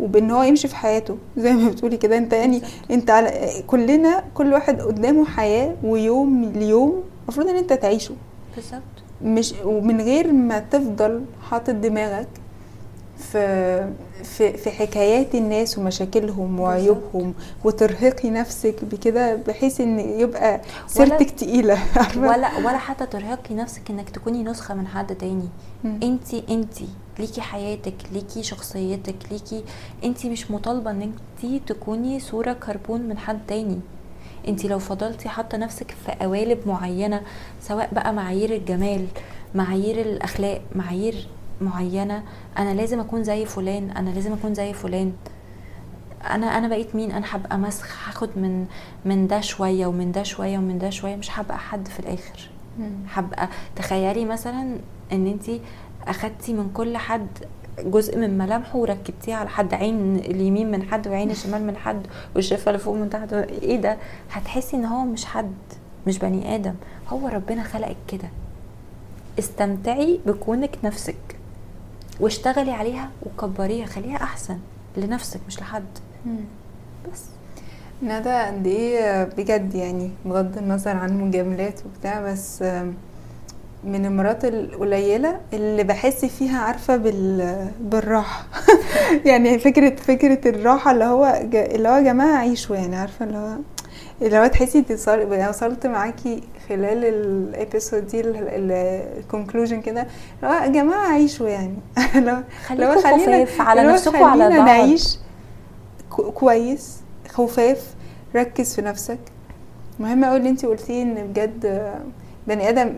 [0.00, 2.18] وبإن هو يمشي في حياته زي ما بتقولي كده.
[2.18, 2.90] أنت يعني بالظبط.
[2.90, 8.14] أنت على كلنا كل واحد قدامه حياة ويوم ليوم المفروض إن أنت تعيشه.
[8.56, 8.82] بالظبط.
[9.24, 12.28] مش ومن غير ما تفضل حاطط دماغك
[13.22, 13.92] في
[14.24, 21.78] في في حكايات الناس ومشاكلهم وعيوبهم وترهقي نفسك بكده بحيث إن يبقى سيرتك تقيلة؟
[22.16, 25.48] ولا ولا حتى ترهقي نفسك إنك تكوني نسخة من حد تاني
[25.84, 26.00] مم.
[26.02, 29.64] انتي انتي ليكي حياتك ليكي شخصيتك ليكي
[30.04, 33.80] انتي مش مطالبة إن انتي تكوني صورة كربون من حد تاني
[34.48, 37.20] انتي لو فضلتي حاطة نفسك في قوالب معينة
[37.60, 39.06] سواء بقى معايير الجمال
[39.54, 41.28] معايير الأخلاق معايير
[41.62, 42.22] معينة
[42.58, 45.12] أنا لازم أكون زي فلان أنا لازم أكون زي فلان.
[46.30, 48.66] أنا أنا بقيت مين؟ أنا هبقى مسخ هاخد من
[49.04, 52.50] من ده شوية ومن ده شوية ومن ده شوية مش هبقى حد في الآخر.
[53.14, 54.78] هبقى تخيلي مثلا
[55.12, 55.50] إن أنت
[56.06, 57.26] أخدتي من كل حد
[57.78, 62.06] جزء من ملامحه وركبتيه على حد عين اليمين من حد وعين الشمال من حد
[62.36, 63.32] والشفة اللي فوق من تحت.
[63.32, 63.96] إيه ده؟
[64.32, 65.52] هتحسي إن هو مش حد
[66.06, 66.74] مش بني آدم.
[67.08, 68.28] هو ربنا خلقك كده.
[69.38, 71.16] استمتعي بكونك نفسك.
[72.20, 74.58] واشتغلي عليها وكبريها خليها أحسن
[74.96, 75.84] لنفسك مش لحد.
[77.12, 77.22] بس.
[78.02, 82.62] ندى قد إيه بجد يعني بغض النظر عن مجاملات وبتاع بس
[83.84, 87.68] من المرات القليلة اللي بحس فيها عارفة بال...
[87.80, 88.46] بالراحة.
[89.26, 91.56] يعني فكرة فكرة الراحة اللي هو ج...
[91.56, 93.56] اللي هو يا جماعة عيشوا يعني عارفة اللي هو
[94.22, 100.00] اللي هو تحسي انت يعني وصلت معاكي خلال ال episode دي ال conclusion كده
[100.42, 101.74] اللي هو يا جماعة عيشوا يعني.
[102.32, 105.18] هو خليكم خفاف على نفسكم وعلى خلينا بعض نعيش
[106.10, 106.96] كو- كويس
[107.28, 107.94] خفاف
[108.36, 109.18] ركز في نفسك.
[110.00, 111.90] مهم قوي اللي انت قلتيه إن بجد
[112.46, 112.92] بني آدم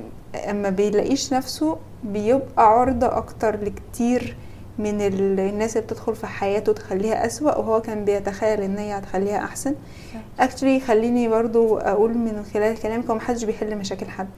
[0.51, 4.37] أما بيلاقيش نفسه بيبقى عرضة أكتر لكتير
[4.79, 9.45] من ال- الناس اللي بتدخل في حياته تخليها أسوأ وهو كان بيتخيل إن هي هتخليها
[9.45, 9.75] أحسن.
[10.41, 14.29] actually خليني برضو أقول من خلال كلامك هو محدش بيحل مشاكل حد.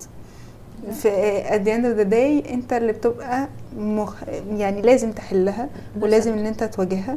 [0.93, 4.15] في at the end of the day أنت اللي بتبقى مخ...
[4.51, 5.69] يعني لازم تحلها
[6.01, 7.17] ولازم إن أنت تواجهها.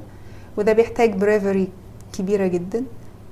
[0.57, 1.67] وده بيحتاج bravery
[2.13, 2.83] كبيرة جدا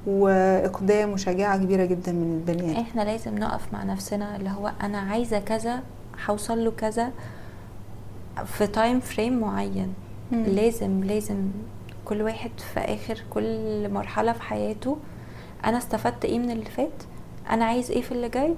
[0.07, 2.79] وإقدام وشجاعة كبيرة جدا من البني آدم.
[2.79, 5.79] إحنا لازم نقف مع نفسنا اللي هو أنا عايزة كذا
[6.29, 7.09] هوصل له كذا
[8.45, 9.93] في time frame معين.
[10.31, 10.43] مم.
[10.43, 11.47] لازم لازم
[12.05, 14.97] كل واحد في آخر كل مرحلة في حياته
[15.65, 17.03] أنا استفدت إيه من اللي فات؟
[17.49, 18.53] أنا عايز إيه في اللي جاي؟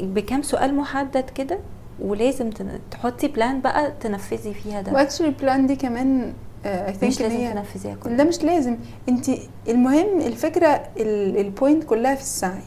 [0.00, 1.58] بكام سؤال محدد كده؟
[2.00, 2.50] ولازم
[2.90, 4.92] تحطي plan بقى تنفذي فيها ده.
[4.92, 6.32] و actually plan دي كمان
[6.64, 8.16] اي مش لازم هي تنفذيها كلها.
[8.16, 8.76] ده مش لازم.
[9.08, 9.26] انت
[9.68, 12.62] المهم الفكرة ال point كلها في السعي.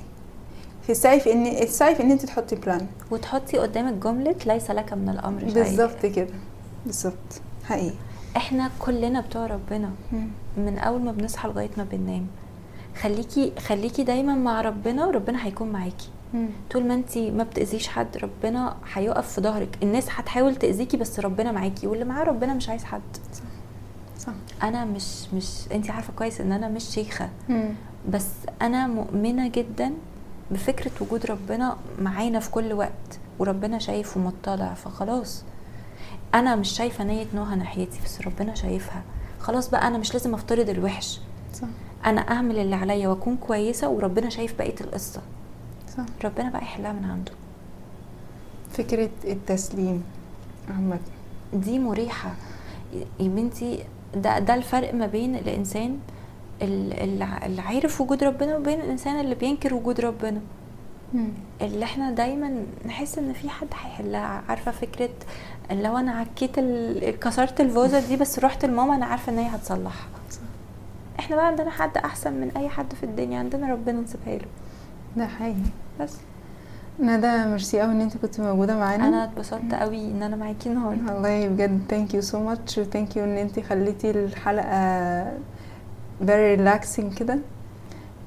[0.88, 4.94] في السعي في ان السعي في إن أنت تحطي plan وتحطي قدامك جمله ليس لك
[4.94, 6.28] من الأمر شيء بالظبط كده.
[6.86, 7.42] بالظبط.
[7.64, 7.96] حقيقي.
[8.38, 9.90] إحنا كلنا بتوع ربنا.
[10.58, 12.28] من أول ما بنصحى لغاية ما بننام.
[13.02, 16.10] خليكي خليكي دايما مع ربنا وربنا هيكون معاكي.
[16.72, 19.78] طول ما أنت ما بتأذيش حد ربنا هيقف في ظهرك.
[19.84, 23.02] الناس هتحاول تأذيكي بس ربنا معاكي واللي معاه ربنا مش عايز حد.
[24.20, 24.34] صح.
[24.64, 27.30] أنا مش مش أنت عارفة كويس إن أنا مش شيخة.
[27.50, 27.70] مم.
[28.10, 28.28] بس
[28.62, 29.94] أنا مؤمنة جدا
[30.52, 35.44] بفكرة وجود ربنا معانا في كل وقت وربنا شايف ومطلع فخلاص.
[36.36, 39.02] أنا مش شايفة نية نوها ناحيتي بس ربنا شايفها.
[39.40, 41.20] خلاص بقى أنا مش لازم أفترض الوحش.
[41.54, 41.68] صح.
[42.06, 45.22] أنا أعمل اللي عليا وأكون كويسة وربنا شايف بقية القصة.
[45.98, 46.04] صح.
[46.26, 47.32] ربنا بقى يحلها من عنده.
[48.72, 50.04] فكرة التسليم
[50.76, 51.00] عامة.
[51.54, 52.32] دي مريحة.
[52.94, 53.84] يا بنتي
[54.16, 56.00] ده ده الفرق ما بين الإنسان
[56.62, 60.40] اللي عارف وجود ربنا وبين الإنسان اللي بينكر وجود ربنا.
[61.14, 61.30] مم.
[61.62, 64.42] اللي إحنا دايما نحس إن في حد هيحلها.
[64.50, 65.10] عارفة فكرة
[65.72, 66.60] لو أنا عكيت
[67.24, 70.08] كسرت الفوزة دي بس رحت لماما أنا عارفة إن هي هتصلحها.
[71.20, 73.40] إحنا بقى عندنا حد أحسن من أي حد في الدنيا.
[73.40, 74.46] عندنا ربنا نسيبها له.
[75.18, 75.56] ده حقيقي.
[76.00, 76.14] بس.
[77.00, 79.08] ندى ميرسي قوي إن أنت كنت موجودة معانا.
[79.08, 81.14] أنا اتبسطت قوي إن أنا معاكي النهارده.
[81.14, 82.78] والله بجد thank you so much.
[82.78, 85.38] و thank you إن أنت خليتي الحلقة
[86.21, 87.39] very relaxing كده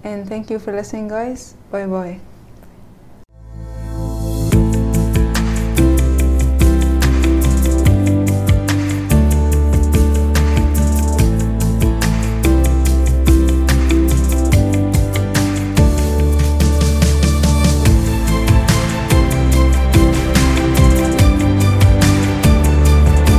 [0.04, 2.29] and thank you for listening guys bye bye